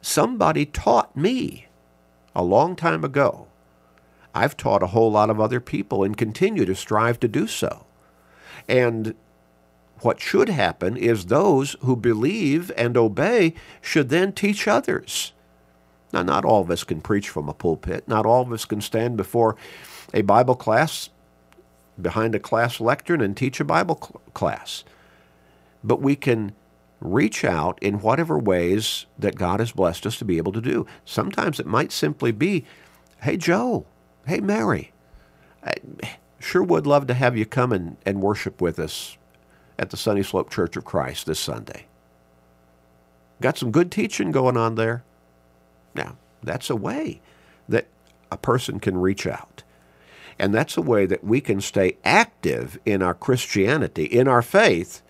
Somebody 0.00 0.66
taught 0.66 1.16
me 1.16 1.66
a 2.34 2.42
long 2.42 2.74
time 2.74 3.04
ago. 3.04 3.46
I've 4.34 4.56
taught 4.56 4.82
a 4.82 4.88
whole 4.88 5.12
lot 5.12 5.30
of 5.30 5.38
other 5.38 5.60
people 5.60 6.02
and 6.02 6.16
continue 6.16 6.64
to 6.64 6.74
strive 6.74 7.20
to 7.20 7.28
do 7.28 7.46
so. 7.46 7.86
And 8.66 9.14
what 10.00 10.20
should 10.20 10.48
happen 10.48 10.96
is 10.96 11.26
those 11.26 11.76
who 11.82 11.94
believe 11.94 12.72
and 12.76 12.96
obey 12.96 13.54
should 13.80 14.08
then 14.08 14.32
teach 14.32 14.66
others. 14.66 15.32
Now, 16.12 16.22
not 16.22 16.44
all 16.44 16.62
of 16.62 16.70
us 16.70 16.84
can 16.84 17.00
preach 17.00 17.28
from 17.28 17.48
a 17.48 17.54
pulpit. 17.54 18.08
Not 18.08 18.26
all 18.26 18.42
of 18.42 18.52
us 18.52 18.64
can 18.64 18.80
stand 18.80 19.16
before 19.16 19.56
a 20.12 20.22
Bible 20.22 20.56
class, 20.56 21.10
behind 22.00 22.34
a 22.34 22.40
class 22.40 22.80
lectern, 22.80 23.20
and 23.20 23.36
teach 23.36 23.60
a 23.60 23.64
Bible 23.64 23.98
cl- 24.00 24.20
class. 24.34 24.84
But 25.84 26.00
we 26.00 26.16
can 26.16 26.52
reach 27.00 27.44
out 27.44 27.78
in 27.82 28.00
whatever 28.00 28.38
ways 28.38 29.06
that 29.18 29.36
God 29.36 29.60
has 29.60 29.72
blessed 29.72 30.06
us 30.06 30.18
to 30.18 30.24
be 30.24 30.36
able 30.36 30.52
to 30.52 30.60
do. 30.60 30.86
Sometimes 31.04 31.58
it 31.58 31.66
might 31.66 31.92
simply 31.92 32.30
be, 32.32 32.64
hey, 33.22 33.36
Joe, 33.36 33.86
hey, 34.26 34.40
Mary, 34.40 34.92
I 35.64 35.74
sure 36.38 36.62
would 36.62 36.86
love 36.86 37.06
to 37.08 37.14
have 37.14 37.36
you 37.36 37.44
come 37.44 37.72
and, 37.72 37.96
and 38.06 38.22
worship 38.22 38.60
with 38.60 38.78
us 38.78 39.16
at 39.78 39.90
the 39.90 39.96
Sunny 39.96 40.22
Slope 40.22 40.50
Church 40.50 40.76
of 40.76 40.84
Christ 40.84 41.26
this 41.26 41.40
Sunday. 41.40 41.86
Got 43.40 43.58
some 43.58 43.72
good 43.72 43.90
teaching 43.90 44.30
going 44.30 44.56
on 44.56 44.76
there. 44.76 45.02
Now, 45.94 46.16
that's 46.42 46.70
a 46.70 46.76
way 46.76 47.20
that 47.68 47.88
a 48.30 48.36
person 48.36 48.78
can 48.78 48.96
reach 48.96 49.26
out. 49.26 49.61
And 50.42 50.52
that's 50.52 50.76
a 50.76 50.82
way 50.82 51.06
that 51.06 51.22
we 51.22 51.40
can 51.40 51.60
stay 51.60 51.98
active 52.04 52.76
in 52.84 53.00
our 53.00 53.14
Christianity, 53.14 54.06
in 54.06 54.26
our 54.26 54.42
faith, 54.42 55.00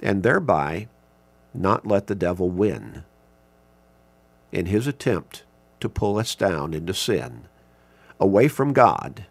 and 0.00 0.22
thereby 0.22 0.88
not 1.52 1.86
let 1.86 2.06
the 2.06 2.14
devil 2.14 2.48
win 2.48 3.04
in 4.50 4.64
his 4.64 4.86
attempt 4.86 5.44
to 5.80 5.90
pull 5.90 6.16
us 6.16 6.34
down 6.34 6.72
into 6.72 6.94
sin, 6.94 7.42
away 8.18 8.48
from 8.48 8.72
God, 8.72 9.26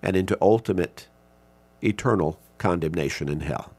and 0.00 0.14
into 0.14 0.38
ultimate 0.40 1.08
eternal 1.82 2.38
condemnation 2.56 3.28
in 3.28 3.40
hell. 3.40 3.72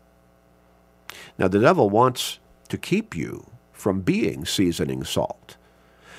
Now, 1.38 1.48
the 1.48 1.62
devil 1.62 1.90
wants 1.90 2.40
to 2.68 2.78
keep 2.78 3.16
you 3.16 3.50
from 3.72 4.02
being 4.02 4.44
seasoning 4.44 5.06
salt. 5.06 5.56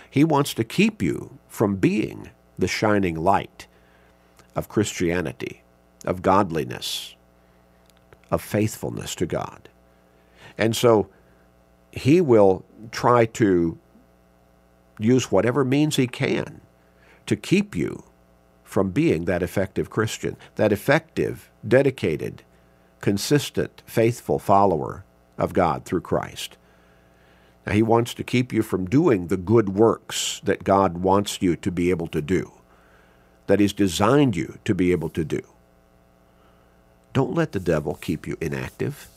He 0.09 0.25
wants 0.25 0.55
to 0.55 0.65
keep 0.65 1.03
you 1.03 1.39
from 1.47 1.77
being 1.77 2.31
the 2.59 2.69
shining 2.69 3.17
light 3.17 3.67
of 4.57 4.69
Christianity, 4.69 5.63
of 6.05 6.23
godliness, 6.23 7.15
of 8.31 8.43
faithfulness 8.43 9.15
to 9.15 9.27
God. 9.27 9.69
And 10.59 10.75
so 10.75 11.09
he 11.93 12.21
will 12.21 12.65
try 12.91 13.27
to 13.27 13.79
use 14.99 15.31
whatever 15.31 15.65
means 15.65 15.97
he 15.97 16.07
can 16.07 16.61
to 17.27 17.37
keep 17.37 17.77
you 17.77 18.03
from 18.65 18.91
being 18.91 19.27
that 19.27 19.43
effective 19.43 19.91
Christian, 19.91 20.37
that 20.57 20.73
effective, 20.73 21.51
dedicated, 21.67 22.43
consistent, 23.01 23.83
faithful 23.87 24.39
follower 24.39 25.05
of 25.39 25.53
God 25.53 25.85
through 25.85 26.01
Christ. 26.01 26.57
Now, 27.67 27.73
he 27.73 27.83
wants 27.83 28.15
to 28.15 28.25
keep 28.25 28.53
you 28.53 28.63
from 28.63 28.87
doing 28.87 29.27
the 29.27 29.37
good 29.37 29.71
works 29.71 30.41
that 30.45 30.65
God 30.65 30.99
wants 30.99 31.43
you 31.43 31.57
to 31.57 31.71
be 31.71 31.91
able 31.91 32.07
to 32.09 32.23
do, 32.23 32.53
that 33.47 33.61
He's 33.61 33.73
designed 33.73 34.37
you 34.37 34.59
to 34.65 34.75
be 34.75 34.93
able 34.93 35.11
to 35.11 35.25
do. 35.25 35.43
Don't 37.13 37.35
let 37.35 37.53
the 37.53 37.61
devil 37.61 37.95
keep 37.95 38.27
you 38.27 38.37
inactive. 38.41 39.09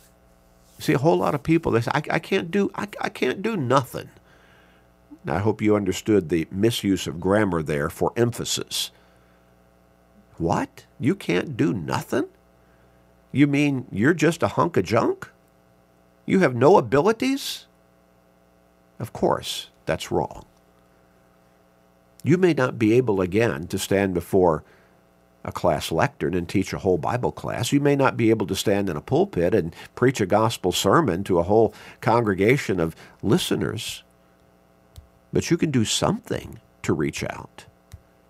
See, 0.80 0.94
a 0.94 1.00
whole 1.00 1.18
lot 1.18 1.36
of 1.36 1.44
people, 1.44 1.72
they 1.72 1.82
say, 1.82 1.92
I, 1.94 2.02
I 2.12 2.20
can't 2.20 2.50
do, 2.50 2.72
I, 2.76 2.88
I 3.02 3.10
can't 3.10 3.42
do 3.42 3.58
nothing. 3.58 4.10
Now, 5.26 5.36
I 5.36 5.39
hope 5.39 5.62
you 5.62 5.76
understood 5.76 6.30
the 6.30 6.48
misuse 6.50 7.08
of 7.08 7.20
grammar 7.20 7.62
there 7.62 7.89
for 7.89 8.13
emphasis. 8.15 8.92
What? 10.38 10.86
You 11.00 11.15
can't 11.15 11.58
do 11.58 11.74
nothing? 11.74 12.28
You 13.32 13.46
mean 13.46 13.86
you're 13.92 14.13
just 14.13 14.42
a 14.42 14.48
hunk 14.48 14.78
of 14.78 14.86
junk? 14.86 15.30
You 16.26 16.39
have 16.39 16.56
no 16.56 16.78
abilities? 16.78 17.65
Of 18.98 19.12
course, 19.12 19.70
that's 19.86 20.12
wrong. 20.12 20.46
You 22.24 22.38
may 22.38 22.54
not 22.54 22.78
be 22.78 22.94
able 22.94 23.22
again 23.22 23.68
to 23.68 23.80
stand 23.80 24.14
before 24.14 24.64
a 25.44 25.52
class 25.52 25.92
lectern 25.92 26.34
and 26.34 26.48
teach 26.48 26.74
a 26.74 26.80
whole 26.80 26.98
Bible 26.98 27.32
class. 27.32 27.72
You 27.72 27.80
may 27.80 27.96
not 27.96 28.18
be 28.18 28.30
able 28.30 28.46
to 28.48 28.56
stand 28.56 28.90
in 28.90 28.98
a 28.98 29.02
pulpit 29.02 29.56
and 29.56 29.74
preach 29.96 30.20
a 30.20 30.26
gospel 30.26 30.72
sermon 30.72 31.24
to 31.26 31.40
a 31.40 31.44
whole 31.44 31.74
congregation 32.02 32.80
of 32.80 32.96
listeners, 33.22 34.04
but 35.32 35.50
you 35.50 35.58
can 35.58 35.72
do 35.72 35.86
something 35.86 36.60
to 36.84 36.94
reach 36.94 37.24
out. 37.24 37.66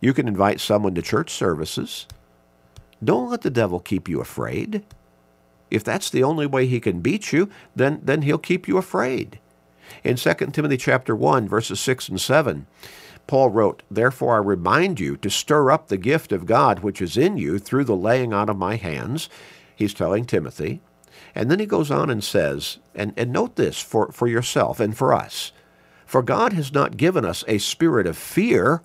You 0.02 0.14
can 0.14 0.28
invite 0.28 0.60
someone 0.60 0.96
to 0.96 1.02
church 1.02 1.32
services. 1.32 2.06
Don't 3.04 3.30
let 3.30 3.42
the 3.42 3.50
devil 3.50 3.80
keep 3.80 4.08
you 4.08 4.22
afraid. 4.22 4.84
If 5.72 5.84
that's 5.84 6.10
the 6.10 6.24
only 6.24 6.46
way 6.46 6.68
he 6.68 6.80
can 6.80 7.02
beat 7.02 7.32
you, 7.32 7.50
then, 7.76 8.02
then 8.04 8.22
he'll 8.22 8.38
keep 8.38 8.68
you 8.68 8.78
afraid. 8.78 9.40
In 10.04 10.16
2 10.16 10.34
Timothy 10.52 10.78
chapter 10.78 11.16
1, 11.16 11.48
verses 11.48 11.80
6 11.80 12.10
and 12.10 12.22
7, 12.22 12.68
Paul 13.30 13.52
wrote, 13.52 13.84
Therefore 13.92 14.34
I 14.34 14.40
remind 14.40 15.00
you 15.00 15.16
to 15.18 15.30
stir 15.30 15.70
up 15.70 15.88
the 15.88 15.98
gift 15.98 16.32
of 16.32 16.48
God 16.48 16.80
which 16.80 17.00
is 17.00 17.16
in 17.16 17.38
you 17.38 17.60
through 17.60 17.84
the 17.84 17.96
laying 17.96 18.34
on 18.34 18.50
of 18.50 18.58
my 18.58 18.76
hands. 18.76 19.30
He's 19.76 19.94
telling 19.94 20.26
Timothy. 20.26 20.82
And 21.36 21.52
then 21.52 21.60
he 21.60 21.68
goes 21.68 21.92
on 21.92 22.10
and 22.10 22.24
says, 22.24 22.80
and, 22.96 23.14
and 23.16 23.32
note 23.32 23.56
this 23.56 23.80
for, 23.80 24.12
for 24.12 24.28
yourself 24.28 24.80
and 24.80 24.98
for 24.98 25.14
us, 25.14 25.52
for 26.08 26.24
God 26.24 26.54
has 26.54 26.74
not 26.74 26.98
given 26.98 27.24
us 27.24 27.44
a 27.48 27.60
spirit 27.60 28.08
of 28.08 28.18
fear, 28.18 28.82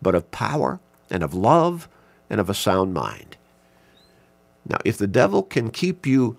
but 0.00 0.14
of 0.14 0.30
power 0.30 0.78
and 1.10 1.24
of 1.24 1.34
love 1.34 1.88
and 2.30 2.40
of 2.40 2.48
a 2.48 2.54
sound 2.54 2.94
mind. 2.94 3.38
Now, 4.64 4.78
if 4.84 4.96
the 4.96 5.08
devil 5.08 5.42
can 5.42 5.70
keep 5.70 6.06
you 6.06 6.38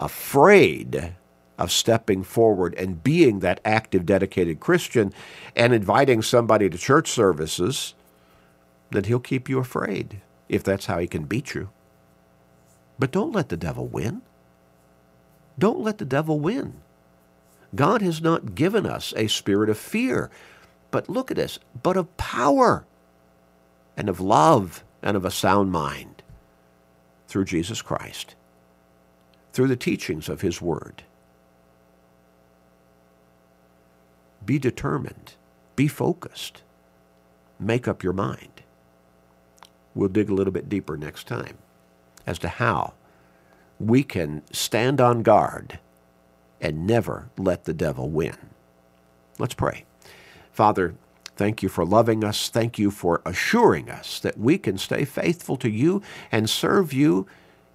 afraid 0.00 1.14
of 1.58 1.70
stepping 1.70 2.22
forward 2.22 2.74
and 2.74 3.02
being 3.02 3.40
that 3.40 3.60
active, 3.64 4.04
dedicated 4.04 4.60
Christian 4.60 5.12
and 5.54 5.72
inviting 5.72 6.22
somebody 6.22 6.68
to 6.68 6.78
church 6.78 7.10
services, 7.10 7.94
then 8.90 9.04
he'll 9.04 9.20
keep 9.20 9.48
you 9.48 9.58
afraid 9.58 10.20
if 10.48 10.64
that's 10.64 10.86
how 10.86 10.98
he 10.98 11.06
can 11.06 11.24
beat 11.24 11.54
you. 11.54 11.70
But 12.98 13.12
don't 13.12 13.32
let 13.32 13.48
the 13.48 13.56
devil 13.56 13.86
win. 13.86 14.22
Don't 15.58 15.80
let 15.80 15.98
the 15.98 16.04
devil 16.04 16.40
win. 16.40 16.80
God 17.74 18.02
has 18.02 18.20
not 18.20 18.54
given 18.54 18.86
us 18.86 19.12
a 19.16 19.26
spirit 19.26 19.68
of 19.68 19.78
fear, 19.78 20.30
but 20.90 21.08
look 21.08 21.30
at 21.30 21.36
this, 21.36 21.58
but 21.82 21.96
of 21.96 22.16
power 22.16 22.84
and 23.96 24.08
of 24.08 24.20
love 24.20 24.84
and 25.02 25.16
of 25.16 25.24
a 25.24 25.30
sound 25.30 25.72
mind 25.72 26.22
through 27.26 27.44
Jesus 27.44 27.82
Christ, 27.82 28.34
through 29.52 29.68
the 29.68 29.76
teachings 29.76 30.28
of 30.28 30.40
his 30.40 30.62
word. 30.62 31.02
Be 34.44 34.58
determined. 34.58 35.34
Be 35.76 35.88
focused. 35.88 36.62
Make 37.58 37.88
up 37.88 38.02
your 38.02 38.12
mind. 38.12 38.62
We'll 39.94 40.08
dig 40.08 40.28
a 40.28 40.34
little 40.34 40.52
bit 40.52 40.68
deeper 40.68 40.96
next 40.96 41.26
time 41.26 41.58
as 42.26 42.38
to 42.40 42.48
how 42.48 42.94
we 43.78 44.02
can 44.02 44.42
stand 44.52 45.00
on 45.00 45.22
guard 45.22 45.78
and 46.60 46.86
never 46.86 47.28
let 47.36 47.64
the 47.64 47.74
devil 47.74 48.08
win. 48.08 48.36
Let's 49.38 49.54
pray. 49.54 49.84
Father, 50.52 50.94
thank 51.36 51.62
you 51.62 51.68
for 51.68 51.84
loving 51.84 52.24
us. 52.24 52.48
Thank 52.48 52.78
you 52.78 52.90
for 52.90 53.20
assuring 53.26 53.90
us 53.90 54.20
that 54.20 54.38
we 54.38 54.58
can 54.58 54.78
stay 54.78 55.04
faithful 55.04 55.56
to 55.58 55.70
you 55.70 56.02
and 56.30 56.48
serve 56.48 56.92
you 56.92 57.26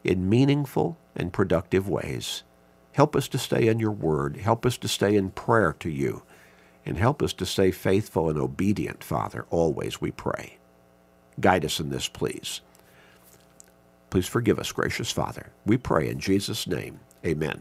in 0.04 0.30
meaningful 0.30 0.98
and 1.16 1.34
productive 1.34 1.88
ways. 1.88 2.44
Help 2.94 3.16
us 3.16 3.28
to 3.30 3.38
stay 3.38 3.68
in 3.68 3.80
your 3.80 3.92
word. 3.92 4.38
Help 4.38 4.66
us 4.66 4.78
to 4.78 4.88
stay 4.88 5.16
in 5.16 5.30
prayer 5.32 5.74
to 5.80 5.90
you 5.90 6.24
and 6.86 6.98
help 6.98 7.22
us 7.24 7.34
to 7.34 7.46
stay 7.46 7.72
faithful 7.72 8.30
and 8.30 8.40
obedient, 8.40 9.04
Father, 9.04 9.46
always, 9.50 10.02
we 10.02 10.12
pray. 10.12 10.58
Guide 11.40 11.66
us 11.66 11.80
in 11.80 11.90
this, 11.90 12.08
please. 12.08 12.62
Please 14.10 14.28
forgive 14.28 14.60
us, 14.60 14.72
gracious 14.72 15.12
Father. 15.12 15.52
We 15.66 15.78
pray 15.78 16.10
in 16.10 16.20
Jesus' 16.20 16.68
name. 16.68 17.00
Amen. 17.26 17.58